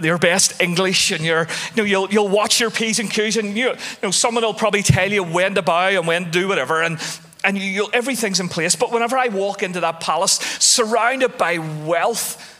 your 0.00 0.16
best 0.16 0.60
English, 0.62 1.10
and 1.10 1.22
you're, 1.22 1.46
you 1.74 1.76
know, 1.76 1.84
you'll, 1.84 2.10
you'll 2.10 2.28
watch 2.28 2.60
your 2.60 2.70
P's 2.70 2.98
and 2.98 3.10
Q's, 3.10 3.36
and 3.36 3.54
you, 3.56 3.68
you 3.68 3.76
know, 4.02 4.10
someone 4.10 4.42
will 4.42 4.54
probably 4.54 4.82
tell 4.82 5.12
you 5.12 5.22
when 5.22 5.54
to 5.54 5.60
bow 5.60 5.88
and 5.88 6.06
when 6.06 6.24
to 6.24 6.30
do 6.30 6.48
whatever, 6.48 6.82
and, 6.82 6.98
and 7.44 7.58
you, 7.58 7.88
everything's 7.92 8.40
in 8.40 8.48
place. 8.48 8.74
But 8.74 8.90
whenever 8.90 9.18
I 9.18 9.28
walk 9.28 9.62
into 9.62 9.80
that 9.80 10.00
palace, 10.00 10.38
surrounded 10.60 11.36
by 11.36 11.58
wealth, 11.58 12.54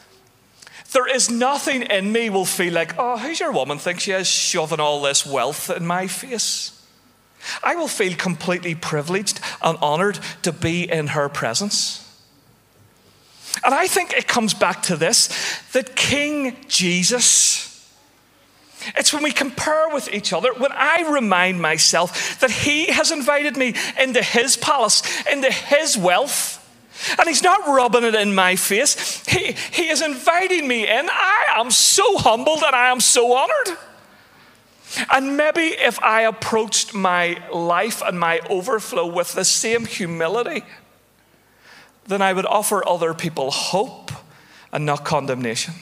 there 0.92 1.08
is 1.08 1.30
nothing 1.30 1.82
in 1.82 2.12
me 2.12 2.28
will 2.28 2.44
feel 2.44 2.74
like, 2.74 2.96
oh, 2.98 3.16
who's 3.16 3.40
your 3.40 3.52
woman 3.52 3.78
think 3.78 4.00
she 4.00 4.12
is 4.12 4.26
shoving 4.26 4.78
all 4.78 5.00
this 5.00 5.24
wealth 5.24 5.70
in 5.70 5.86
my 5.86 6.06
face? 6.06 6.75
I 7.62 7.76
will 7.76 7.88
feel 7.88 8.14
completely 8.16 8.74
privileged 8.74 9.40
and 9.62 9.78
honored 9.80 10.18
to 10.42 10.52
be 10.52 10.90
in 10.90 11.08
her 11.08 11.28
presence. 11.28 12.02
And 13.64 13.74
I 13.74 13.86
think 13.86 14.12
it 14.12 14.28
comes 14.28 14.54
back 14.54 14.82
to 14.84 14.96
this 14.96 15.28
that 15.72 15.96
King 15.96 16.56
Jesus, 16.68 17.90
it's 18.96 19.12
when 19.12 19.22
we 19.22 19.32
compare 19.32 19.88
with 19.88 20.12
each 20.12 20.32
other, 20.32 20.52
when 20.54 20.72
I 20.72 21.10
remind 21.10 21.60
myself 21.60 22.40
that 22.40 22.50
he 22.50 22.86
has 22.86 23.10
invited 23.10 23.56
me 23.56 23.74
into 24.00 24.22
his 24.22 24.56
palace, 24.56 25.02
into 25.30 25.50
his 25.50 25.96
wealth. 25.96 26.62
And 27.18 27.28
he's 27.28 27.42
not 27.42 27.66
rubbing 27.66 28.04
it 28.04 28.14
in 28.14 28.34
my 28.34 28.56
face. 28.56 29.26
He, 29.26 29.54
he 29.72 29.88
is 29.88 30.00
inviting 30.00 30.66
me 30.66 30.88
in. 30.88 31.08
I 31.10 31.44
am 31.56 31.70
so 31.70 32.16
humbled 32.16 32.62
and 32.64 32.74
I 32.74 32.90
am 32.90 33.00
so 33.00 33.36
honored. 33.36 33.78
And 35.10 35.36
maybe 35.36 35.60
if 35.60 36.02
I 36.02 36.22
approached 36.22 36.94
my 36.94 37.38
life 37.52 38.02
and 38.02 38.18
my 38.18 38.40
overflow 38.48 39.06
with 39.06 39.34
the 39.34 39.44
same 39.44 39.84
humility, 39.84 40.64
then 42.06 42.22
I 42.22 42.32
would 42.32 42.46
offer 42.46 42.86
other 42.86 43.14
people 43.14 43.50
hope 43.50 44.10
and 44.72 44.86
not 44.86 45.04
condemnation. 45.04 45.74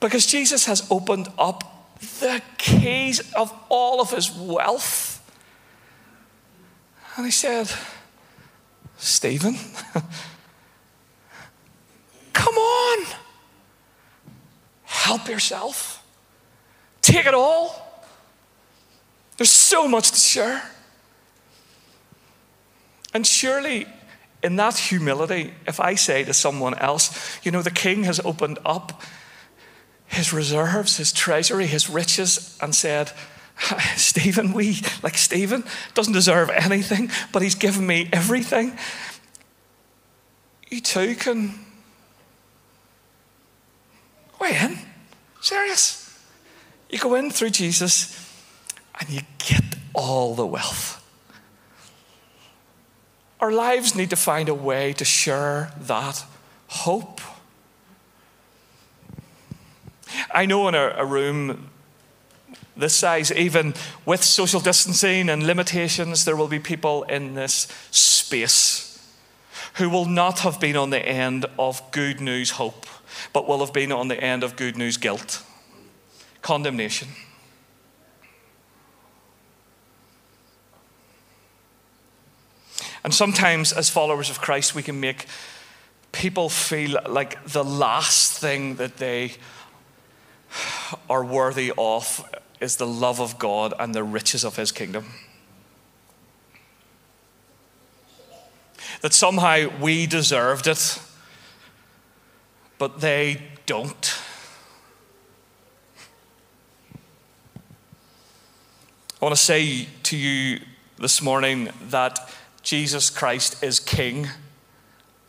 Because 0.00 0.26
Jesus 0.26 0.66
has 0.66 0.86
opened 0.90 1.28
up 1.38 1.96
the 2.20 2.42
keys 2.58 3.20
of 3.34 3.52
all 3.68 4.00
of 4.00 4.10
his 4.10 4.30
wealth. 4.30 5.16
And 7.16 7.26
he 7.26 7.32
said, 7.32 7.70
Stephen, 8.96 9.56
come 12.32 12.54
on, 12.54 13.06
help 14.84 15.28
yourself, 15.28 15.99
take 17.10 17.26
it 17.26 17.34
all. 17.34 17.86
There's 19.36 19.50
so 19.50 19.88
much 19.88 20.10
to 20.10 20.18
share. 20.18 20.62
And 23.12 23.26
surely, 23.26 23.86
in 24.42 24.56
that 24.56 24.76
humility, 24.76 25.52
if 25.66 25.80
I 25.80 25.94
say 25.94 26.24
to 26.24 26.32
someone 26.32 26.74
else, 26.78 27.38
you 27.42 27.50
know, 27.50 27.62
the 27.62 27.70
king 27.70 28.04
has 28.04 28.20
opened 28.20 28.58
up 28.64 29.02
his 30.06 30.32
reserves, 30.32 30.96
his 30.96 31.12
treasury, 31.12 31.66
his 31.66 31.88
riches, 31.88 32.58
and 32.60 32.74
said, 32.74 33.12
Stephen, 33.96 34.52
we, 34.52 34.80
like 35.02 35.16
Stephen, 35.16 35.64
doesn't 35.94 36.12
deserve 36.12 36.50
anything, 36.50 37.10
but 37.32 37.42
he's 37.42 37.54
given 37.54 37.86
me 37.86 38.08
everything. 38.12 38.76
You 40.68 40.80
too 40.80 41.14
can 41.14 41.54
weigh 44.40 44.56
in. 44.56 44.78
Serious. 45.40 46.09
You 46.90 46.98
go 46.98 47.14
in 47.14 47.30
through 47.30 47.50
Jesus 47.50 48.16
and 48.98 49.08
you 49.08 49.20
get 49.38 49.62
all 49.94 50.34
the 50.34 50.46
wealth. 50.46 50.96
Our 53.40 53.52
lives 53.52 53.94
need 53.94 54.10
to 54.10 54.16
find 54.16 54.48
a 54.48 54.54
way 54.54 54.92
to 54.94 55.04
share 55.04 55.72
that 55.80 56.24
hope. 56.68 57.20
I 60.34 60.44
know 60.46 60.68
in 60.68 60.74
a, 60.74 60.94
a 60.96 61.04
room 61.04 61.70
this 62.76 62.94
size, 62.94 63.32
even 63.32 63.74
with 64.04 64.22
social 64.22 64.60
distancing 64.60 65.28
and 65.28 65.46
limitations, 65.46 66.24
there 66.24 66.36
will 66.36 66.48
be 66.48 66.58
people 66.58 67.04
in 67.04 67.34
this 67.34 67.68
space 67.90 68.86
who 69.74 69.88
will 69.88 70.06
not 70.06 70.40
have 70.40 70.60
been 70.60 70.76
on 70.76 70.90
the 70.90 71.00
end 71.00 71.46
of 71.58 71.82
good 71.92 72.20
news 72.20 72.52
hope, 72.52 72.86
but 73.32 73.46
will 73.46 73.60
have 73.60 73.72
been 73.72 73.92
on 73.92 74.08
the 74.08 74.20
end 74.20 74.42
of 74.42 74.56
good 74.56 74.76
news 74.76 74.96
guilt, 74.96 75.44
condemnation. 76.42 77.08
And 83.02 83.14
sometimes, 83.14 83.72
as 83.72 83.88
followers 83.88 84.28
of 84.28 84.40
Christ, 84.40 84.74
we 84.74 84.82
can 84.82 85.00
make 85.00 85.26
people 86.12 86.48
feel 86.48 86.98
like 87.08 87.42
the 87.44 87.64
last 87.64 88.38
thing 88.38 88.76
that 88.76 88.98
they 88.98 89.32
are 91.08 91.24
worthy 91.24 91.72
of 91.78 92.28
is 92.60 92.76
the 92.76 92.86
love 92.86 93.20
of 93.20 93.38
God 93.38 93.72
and 93.78 93.94
the 93.94 94.04
riches 94.04 94.44
of 94.44 94.56
His 94.56 94.70
kingdom. 94.70 95.06
That 99.00 99.14
somehow 99.14 99.68
we 99.80 100.06
deserved 100.06 100.66
it, 100.66 101.00
but 102.76 103.00
they 103.00 103.40
don't. 103.64 104.19
I 109.20 109.26
want 109.26 109.36
to 109.36 109.42
say 109.42 109.86
to 110.04 110.16
you 110.16 110.60
this 110.96 111.20
morning 111.20 111.68
that 111.90 112.32
Jesus 112.62 113.10
Christ 113.10 113.62
is 113.62 113.78
King. 113.78 114.28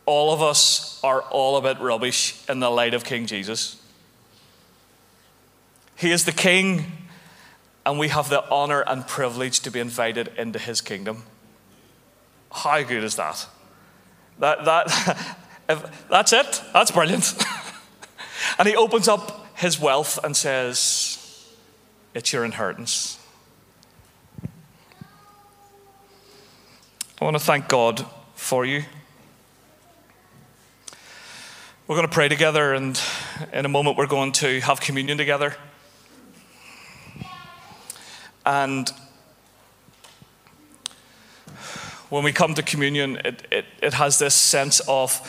All 0.06 0.32
of 0.32 0.40
us 0.40 0.98
are 1.04 1.20
all 1.20 1.58
a 1.58 1.60
bit 1.60 1.78
rubbish 1.78 2.42
in 2.48 2.60
the 2.60 2.70
light 2.70 2.94
of 2.94 3.04
King 3.04 3.26
Jesus. 3.26 3.76
He 5.94 6.10
is 6.10 6.24
the 6.24 6.32
King, 6.32 6.86
and 7.84 7.98
we 7.98 8.08
have 8.08 8.30
the 8.30 8.48
honor 8.48 8.80
and 8.80 9.06
privilege 9.06 9.60
to 9.60 9.70
be 9.70 9.78
invited 9.78 10.28
into 10.38 10.58
His 10.58 10.80
kingdom. 10.80 11.24
How 12.50 12.82
good 12.82 13.04
is 13.04 13.16
that? 13.16 13.46
That, 14.38 14.64
that 14.64 15.36
if, 15.68 16.08
that's 16.08 16.32
it. 16.32 16.62
That's 16.72 16.90
brilliant. 16.90 17.30
and 18.58 18.66
He 18.66 18.74
opens 18.74 19.06
up 19.06 19.54
His 19.58 19.78
wealth 19.78 20.18
and 20.24 20.34
says, 20.34 21.46
It's 22.14 22.32
your 22.32 22.46
inheritance. 22.46 23.18
I 27.22 27.24
want 27.24 27.36
to 27.36 27.44
thank 27.44 27.68
God 27.68 28.04
for 28.34 28.66
you. 28.66 28.82
We're 31.86 31.94
going 31.94 32.08
to 32.08 32.12
pray 32.12 32.28
together, 32.28 32.74
and 32.74 33.00
in 33.52 33.64
a 33.64 33.68
moment, 33.68 33.96
we're 33.96 34.08
going 34.08 34.32
to 34.32 34.58
have 34.62 34.80
communion 34.80 35.18
together. 35.18 35.54
And 38.44 38.90
when 42.10 42.24
we 42.24 42.32
come 42.32 42.54
to 42.54 42.62
communion, 42.64 43.18
it, 43.24 43.46
it, 43.52 43.66
it 43.80 43.94
has 43.94 44.18
this 44.18 44.34
sense 44.34 44.80
of 44.88 45.20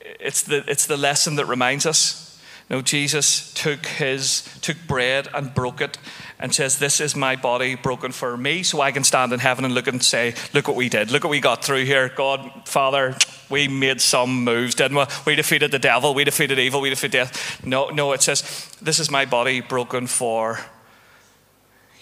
it's 0.00 0.42
the, 0.42 0.64
it's 0.68 0.86
the 0.86 0.96
lesson 0.96 1.36
that 1.36 1.46
reminds 1.46 1.86
us. 1.86 2.42
You 2.68 2.76
know, 2.76 2.82
Jesus 2.82 3.54
took 3.54 3.86
his 3.86 4.42
took 4.62 4.78
bread 4.88 5.28
and 5.32 5.54
broke 5.54 5.80
it 5.80 5.96
and 6.40 6.54
says, 6.54 6.78
This 6.78 7.00
is 7.00 7.14
my 7.14 7.36
body 7.36 7.76
broken 7.76 8.10
for 8.10 8.36
me, 8.36 8.62
so 8.62 8.80
I 8.80 8.90
can 8.90 9.04
stand 9.04 9.32
in 9.32 9.38
heaven 9.38 9.64
and 9.64 9.74
look 9.74 9.86
and 9.86 10.02
say, 10.02 10.34
Look 10.52 10.66
what 10.66 10.76
we 10.76 10.88
did, 10.88 11.10
look 11.10 11.22
what 11.22 11.30
we 11.30 11.40
got 11.40 11.64
through 11.64 11.84
here. 11.84 12.08
God, 12.08 12.50
Father, 12.64 13.16
we 13.48 13.68
made 13.68 14.00
some 14.00 14.42
moves, 14.42 14.74
didn't 14.74 14.96
we? 14.96 15.04
We 15.26 15.34
defeated 15.36 15.70
the 15.70 15.78
devil, 15.78 16.14
we 16.14 16.24
defeated 16.24 16.58
evil, 16.58 16.80
we 16.80 16.90
defeated 16.90 17.12
death. 17.12 17.64
No, 17.64 17.90
no, 17.90 18.12
it 18.12 18.22
says, 18.22 18.42
This 18.80 18.98
is 18.98 19.10
my 19.10 19.26
body 19.26 19.60
broken 19.60 20.06
for 20.06 20.58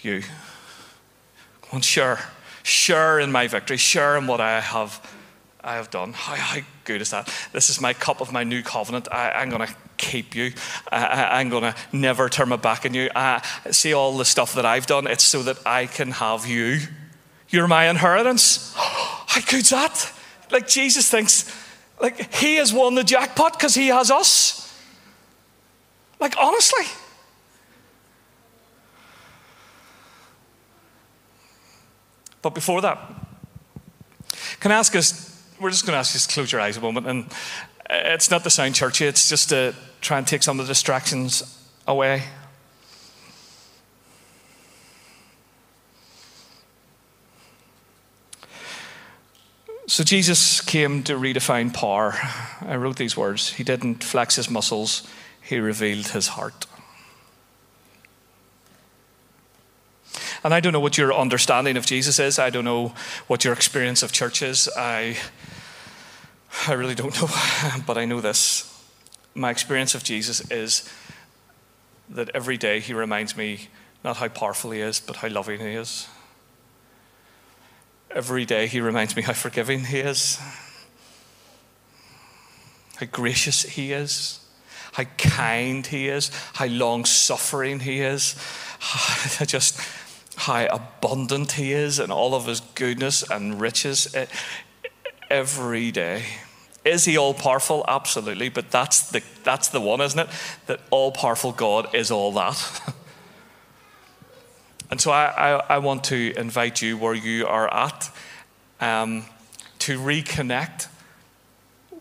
you. 0.01 0.21
Come 0.21 1.73
on, 1.73 1.81
share. 1.81 2.19
Share 2.63 3.19
in 3.19 3.31
my 3.31 3.47
victory. 3.47 3.77
Share 3.77 4.17
in 4.17 4.25
what 4.25 4.41
I 4.41 4.59
have, 4.61 5.01
I 5.61 5.75
have 5.75 5.89
done. 5.89 6.13
How, 6.13 6.35
how 6.35 6.61
good 6.85 7.01
is 7.01 7.11
that? 7.11 7.33
This 7.51 7.69
is 7.69 7.81
my 7.81 7.93
cup 7.93 8.21
of 8.21 8.31
my 8.31 8.43
new 8.43 8.63
covenant. 8.63 9.07
I, 9.11 9.41
am 9.41 9.49
going 9.49 9.67
to 9.67 9.75
keep 9.97 10.33
you. 10.33 10.53
I, 10.91 11.41
am 11.41 11.49
going 11.49 11.63
to 11.63 11.75
never 11.91 12.29
turn 12.29 12.49
my 12.49 12.55
back 12.55 12.85
on 12.85 12.93
you. 12.93 13.09
I, 13.13 13.45
see 13.71 13.93
all 13.93 14.17
the 14.17 14.25
stuff 14.25 14.53
that 14.55 14.65
I've 14.65 14.85
done. 14.85 15.05
It's 15.05 15.25
so 15.25 15.43
that 15.43 15.57
I 15.65 15.87
can 15.87 16.11
have 16.11 16.45
you. 16.45 16.79
You're 17.49 17.67
my 17.67 17.89
inheritance. 17.89 18.73
How 18.77 19.41
good's 19.41 19.71
that? 19.71 20.13
Like 20.49 20.67
Jesus 20.67 21.09
thinks, 21.09 21.53
like 22.01 22.33
he 22.35 22.55
has 22.55 22.73
won 22.73 22.95
the 22.95 23.03
jackpot 23.03 23.53
because 23.53 23.75
he 23.75 23.87
has 23.87 24.09
us. 24.09 24.65
Like 26.19 26.35
honestly. 26.37 26.85
But 32.41 32.55
before 32.55 32.81
that, 32.81 32.97
can 34.59 34.71
I 34.71 34.75
ask 34.75 34.95
us, 34.95 35.38
we're 35.59 35.69
just 35.69 35.85
going 35.85 35.93
to 35.93 35.99
ask 35.99 36.13
you 36.13 36.19
to 36.19 36.33
close 36.33 36.51
your 36.51 36.61
eyes 36.61 36.77
a 36.77 36.81
moment. 36.81 37.07
And 37.07 37.25
uh, 37.89 38.13
it's 38.13 38.31
not 38.31 38.43
to 38.43 38.49
sound 38.49 38.75
churchy, 38.75 39.05
it's 39.05 39.29
just 39.29 39.49
to 39.49 39.75
try 40.01 40.17
and 40.17 40.25
take 40.25 40.43
some 40.43 40.59
of 40.59 40.67
the 40.67 40.71
distractions 40.71 41.67
away. 41.87 42.23
So 49.87 50.03
Jesus 50.03 50.61
came 50.61 51.01
to 51.03 51.15
redefine 51.15 51.73
power. 51.73 52.13
I 52.61 52.75
wrote 52.75 52.97
these 52.97 53.17
words. 53.17 53.53
He 53.53 53.63
didn't 53.63 54.03
flex 54.03 54.35
his 54.35 54.49
muscles, 54.49 55.07
he 55.41 55.59
revealed 55.59 56.09
his 56.09 56.27
heart. 56.27 56.67
And 60.43 60.53
I 60.53 60.59
don't 60.59 60.73
know 60.73 60.79
what 60.79 60.97
your 60.97 61.13
understanding 61.13 61.77
of 61.77 61.85
Jesus 61.85 62.19
is. 62.19 62.39
I 62.39 62.49
don't 62.49 62.65
know 62.65 62.93
what 63.27 63.43
your 63.43 63.53
experience 63.53 64.03
of 64.03 64.11
church 64.11 64.41
is. 64.41 64.69
I, 64.77 65.17
I 66.67 66.73
really 66.73 66.95
don't 66.95 67.19
know. 67.21 67.27
But 67.85 67.97
I 67.97 68.05
know 68.05 68.21
this. 68.21 68.65
My 69.35 69.49
experience 69.51 69.95
of 69.95 70.03
Jesus 70.03 70.49
is 70.51 70.89
that 72.09 72.29
every 72.33 72.57
day 72.57 72.79
he 72.79 72.93
reminds 72.93 73.35
me 73.37 73.67
not 74.03 74.17
how 74.17 74.27
powerful 74.29 74.71
he 74.71 74.79
is, 74.79 74.99
but 74.99 75.17
how 75.17 75.27
loving 75.27 75.59
he 75.59 75.73
is. 75.73 76.07
Every 78.11 78.45
day 78.45 78.67
he 78.67 78.81
reminds 78.81 79.15
me 79.15 79.21
how 79.21 79.33
forgiving 79.33 79.85
he 79.85 79.99
is, 79.99 80.39
how 82.95 83.05
gracious 83.05 83.63
he 83.63 83.91
is, 83.91 84.39
how 84.93 85.03
kind 85.17 85.85
he 85.85 86.07
is, 86.07 86.31
how 86.53 86.65
long 86.65 87.05
suffering 87.05 87.81
he 87.81 88.01
is. 88.01 88.35
I 89.39 89.45
just 89.45 89.79
how 90.39 90.65
abundant 90.67 91.53
He 91.53 91.73
is 91.73 91.99
and 91.99 92.13
all 92.13 92.33
of 92.33 92.45
His 92.45 92.61
goodness 92.61 93.29
and 93.29 93.59
riches 93.59 94.15
every 95.29 95.91
day. 95.91 96.23
Is 96.85 97.03
He 97.03 97.17
all 97.17 97.33
powerful? 97.33 97.83
Absolutely, 97.87 98.47
but 98.47 98.71
that's 98.71 99.09
the, 99.11 99.21
that's 99.43 99.67
the 99.67 99.81
one, 99.81 99.99
isn't 99.99 100.19
it? 100.19 100.29
That 100.67 100.79
all 100.91 101.11
powerful 101.11 101.51
God 101.51 101.93
is 101.93 102.09
all 102.09 102.31
that. 102.33 102.93
and 104.89 105.01
so 105.01 105.11
I, 105.11 105.25
I, 105.25 105.75
I, 105.75 105.77
want 105.79 106.05
to 106.05 106.33
invite 106.37 106.81
you 106.81 106.97
where 106.97 107.13
you 107.13 107.45
are 107.45 107.71
at 107.73 108.09
um, 108.79 109.25
to 109.79 109.99
reconnect 109.99 110.87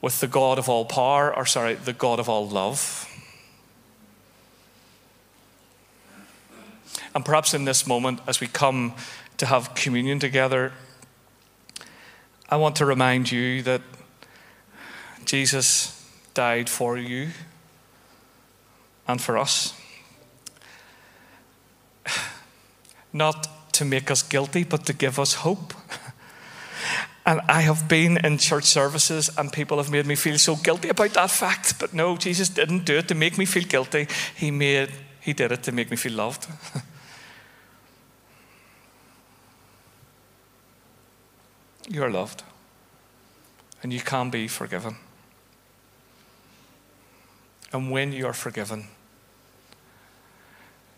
with 0.01 0.21
the 0.21 0.29
God 0.29 0.61
of 0.61 0.69
all 0.69 0.85
power, 0.85 1.35
or 1.35 1.45
sorry, 1.45 1.75
the 1.75 1.93
God 1.93 2.21
of 2.21 2.29
all 2.29 2.49
love. 2.49 3.08
And 7.15 7.25
perhaps 7.25 7.55
in 7.55 7.65
this 7.65 7.87
moment, 7.87 8.21
as 8.27 8.41
we 8.41 8.47
come 8.47 8.95
to 9.39 9.47
have 9.47 9.75
communion 9.75 10.19
together, 10.19 10.73
I 12.49 12.57
want 12.57 12.77
to 12.77 12.87
remind 12.87 13.31
you 13.31 13.63
that 13.63 13.83
Jesus 15.25 15.95
died 16.35 16.69
for 16.69 16.97
you 16.97 17.29
and 19.07 19.21
for 19.21 19.37
us. 19.37 19.75
Not 23.13 23.49
to 23.73 23.85
make 23.85 24.11
us 24.11 24.23
guilty, 24.23 24.65
but 24.65 24.87
to 24.87 24.93
give 24.93 25.19
us 25.19 25.35
hope. 25.35 25.75
And 27.29 27.43
I 27.47 27.61
have 27.61 27.89
been 27.89 28.17
in 28.25 28.39
church 28.39 28.65
services, 28.65 29.31
and 29.37 29.53
people 29.53 29.77
have 29.77 29.91
made 29.91 30.07
me 30.07 30.15
feel 30.15 30.39
so 30.39 30.57
guilty 30.57 30.89
about 30.89 31.13
that 31.13 31.31
fact. 31.31 31.79
But 31.79 31.93
no, 31.93 32.17
Jesus 32.17 32.49
didn't 32.49 32.87
do 32.87 32.97
it 32.97 33.09
to 33.09 33.15
make 33.15 33.37
me 33.37 33.45
feel 33.45 33.65
guilty. 33.65 34.09
He 34.35 34.51
made 34.51 34.89
He 35.21 35.35
did 35.35 35.53
it 35.53 35.63
to 35.65 35.73
make 35.73 35.91
me 35.91 35.99
feel 35.99 36.15
loved. 36.15 36.47
you 41.89 42.03
are 42.03 42.11
loved, 42.11 42.43
and 43.83 43.93
you 43.93 44.01
can 44.01 44.31
be 44.31 44.47
forgiven. 44.47 44.97
And 47.73 47.91
when 47.91 48.13
you 48.13 48.27
are 48.27 48.33
forgiven, 48.33 48.89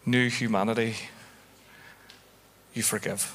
new 0.04 0.28
humanity, 0.28 0.96
you 2.74 2.82
forgive. 2.82 3.34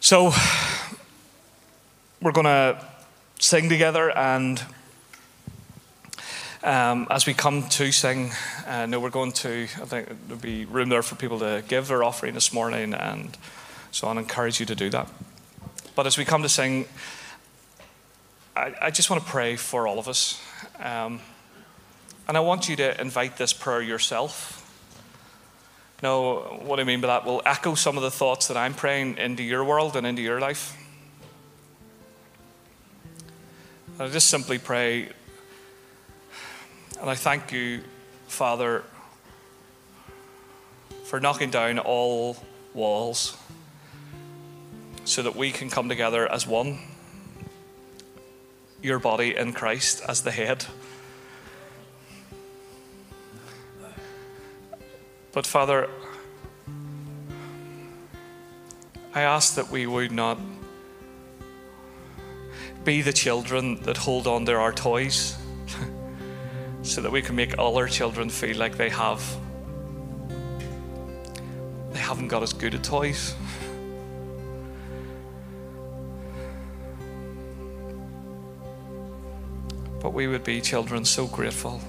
So, 0.00 0.32
we're 2.20 2.32
going 2.32 2.44
to 2.44 2.84
sing 3.38 3.68
together, 3.68 4.10
and 4.16 4.64
um, 6.62 7.06
as 7.10 7.26
we 7.26 7.34
come 7.34 7.68
to 7.68 7.92
sing, 7.92 8.30
uh, 8.66 8.86
no, 8.86 9.00
we're 9.00 9.10
going 9.10 9.32
to, 9.32 9.64
I 9.64 9.84
think 9.84 10.08
there'll 10.26 10.40
be 10.40 10.64
room 10.64 10.88
there 10.88 11.02
for 11.02 11.16
people 11.16 11.38
to 11.40 11.62
give 11.66 11.88
their 11.88 12.02
offering 12.02 12.34
this 12.34 12.52
morning, 12.52 12.94
and 12.94 13.36
so 13.90 14.08
I 14.08 14.12
encourage 14.12 14.60
you 14.60 14.66
to 14.66 14.74
do 14.74 14.90
that. 14.90 15.08
But 15.94 16.06
as 16.06 16.16
we 16.16 16.24
come 16.24 16.42
to 16.42 16.48
sing, 16.48 16.86
I, 18.56 18.74
I 18.80 18.90
just 18.90 19.10
want 19.10 19.22
to 19.24 19.28
pray 19.28 19.56
for 19.56 19.86
all 19.86 19.98
of 19.98 20.08
us. 20.08 20.40
Um, 20.78 21.20
and 22.28 22.36
I 22.36 22.40
want 22.40 22.68
you 22.68 22.76
to 22.76 23.00
invite 23.00 23.36
this 23.36 23.52
prayer 23.52 23.82
yourself. 23.82 24.58
Now, 26.02 26.58
what 26.64 26.80
I 26.80 26.84
mean 26.84 27.00
by 27.00 27.08
that 27.08 27.24
will 27.24 27.42
echo 27.44 27.74
some 27.74 27.96
of 27.96 28.02
the 28.02 28.10
thoughts 28.10 28.48
that 28.48 28.56
I'm 28.56 28.74
praying 28.74 29.18
into 29.18 29.42
your 29.42 29.64
world 29.64 29.96
and 29.96 30.06
into 30.06 30.22
your 30.22 30.40
life. 30.40 30.76
I 33.98 34.08
just 34.08 34.28
simply 34.28 34.58
pray, 34.58 35.10
and 37.02 37.10
I 37.10 37.16
thank 37.16 37.50
you, 37.50 37.82
Father, 38.28 38.84
for 41.02 41.18
knocking 41.18 41.50
down 41.50 41.80
all 41.80 42.36
walls 42.74 43.36
so 45.04 45.24
that 45.24 45.34
we 45.34 45.50
can 45.50 45.68
come 45.68 45.88
together 45.88 46.30
as 46.30 46.46
one, 46.46 46.78
your 48.80 49.00
body 49.00 49.36
in 49.36 49.52
Christ 49.52 50.00
as 50.06 50.22
the 50.22 50.30
head. 50.30 50.64
But 55.32 55.44
Father, 55.44 55.90
I 59.12 59.22
ask 59.22 59.56
that 59.56 59.70
we 59.70 59.88
would 59.88 60.12
not 60.12 60.38
be 62.84 63.02
the 63.02 63.12
children 63.12 63.82
that 63.82 63.96
hold 63.96 64.28
on 64.28 64.46
to 64.46 64.54
our 64.54 64.72
toys 64.72 65.36
so 66.92 67.00
that 67.00 67.10
we 67.10 67.22
can 67.22 67.34
make 67.34 67.58
all 67.58 67.78
our 67.78 67.88
children 67.88 68.28
feel 68.28 68.58
like 68.58 68.76
they 68.76 68.90
have 68.90 69.22
they 71.90 71.98
haven't 71.98 72.28
got 72.28 72.42
as 72.42 72.52
good 72.52 72.74
at 72.74 72.84
toys. 72.84 73.34
But 80.02 80.12
we 80.12 80.26
would 80.26 80.44
be 80.44 80.60
children 80.60 81.06
so 81.06 81.26
grateful 81.26 81.80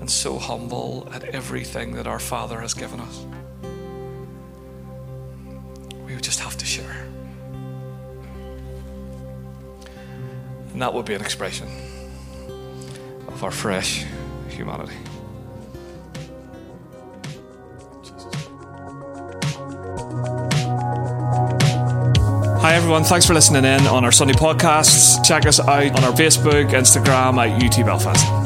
and 0.00 0.10
so 0.10 0.38
humble 0.38 1.08
at 1.12 1.24
everything 1.24 1.94
that 1.94 2.06
our 2.06 2.18
Father 2.18 2.60
has 2.60 2.74
given 2.74 3.00
us. 3.00 3.24
We 6.06 6.14
would 6.14 6.24
just 6.24 6.40
have 6.40 6.58
to 6.58 6.66
share. 6.66 7.06
And 10.72 10.82
that 10.82 10.92
would 10.92 11.06
be 11.06 11.14
an 11.14 11.22
expression 11.22 11.89
of 13.40 13.44
our 13.44 13.50
fresh 13.50 14.04
humanity. 14.48 14.94
Hi, 22.60 22.74
everyone. 22.74 23.04
Thanks 23.04 23.26
for 23.26 23.32
listening 23.32 23.64
in 23.64 23.86
on 23.86 24.04
our 24.04 24.12
Sunday 24.12 24.34
podcasts. 24.34 25.24
Check 25.26 25.46
us 25.46 25.58
out 25.58 25.70
on 25.70 26.04
our 26.04 26.12
Facebook, 26.12 26.70
Instagram 26.70 27.38
at 27.38 27.62
UT 27.62 27.86
Belfast. 27.86 28.39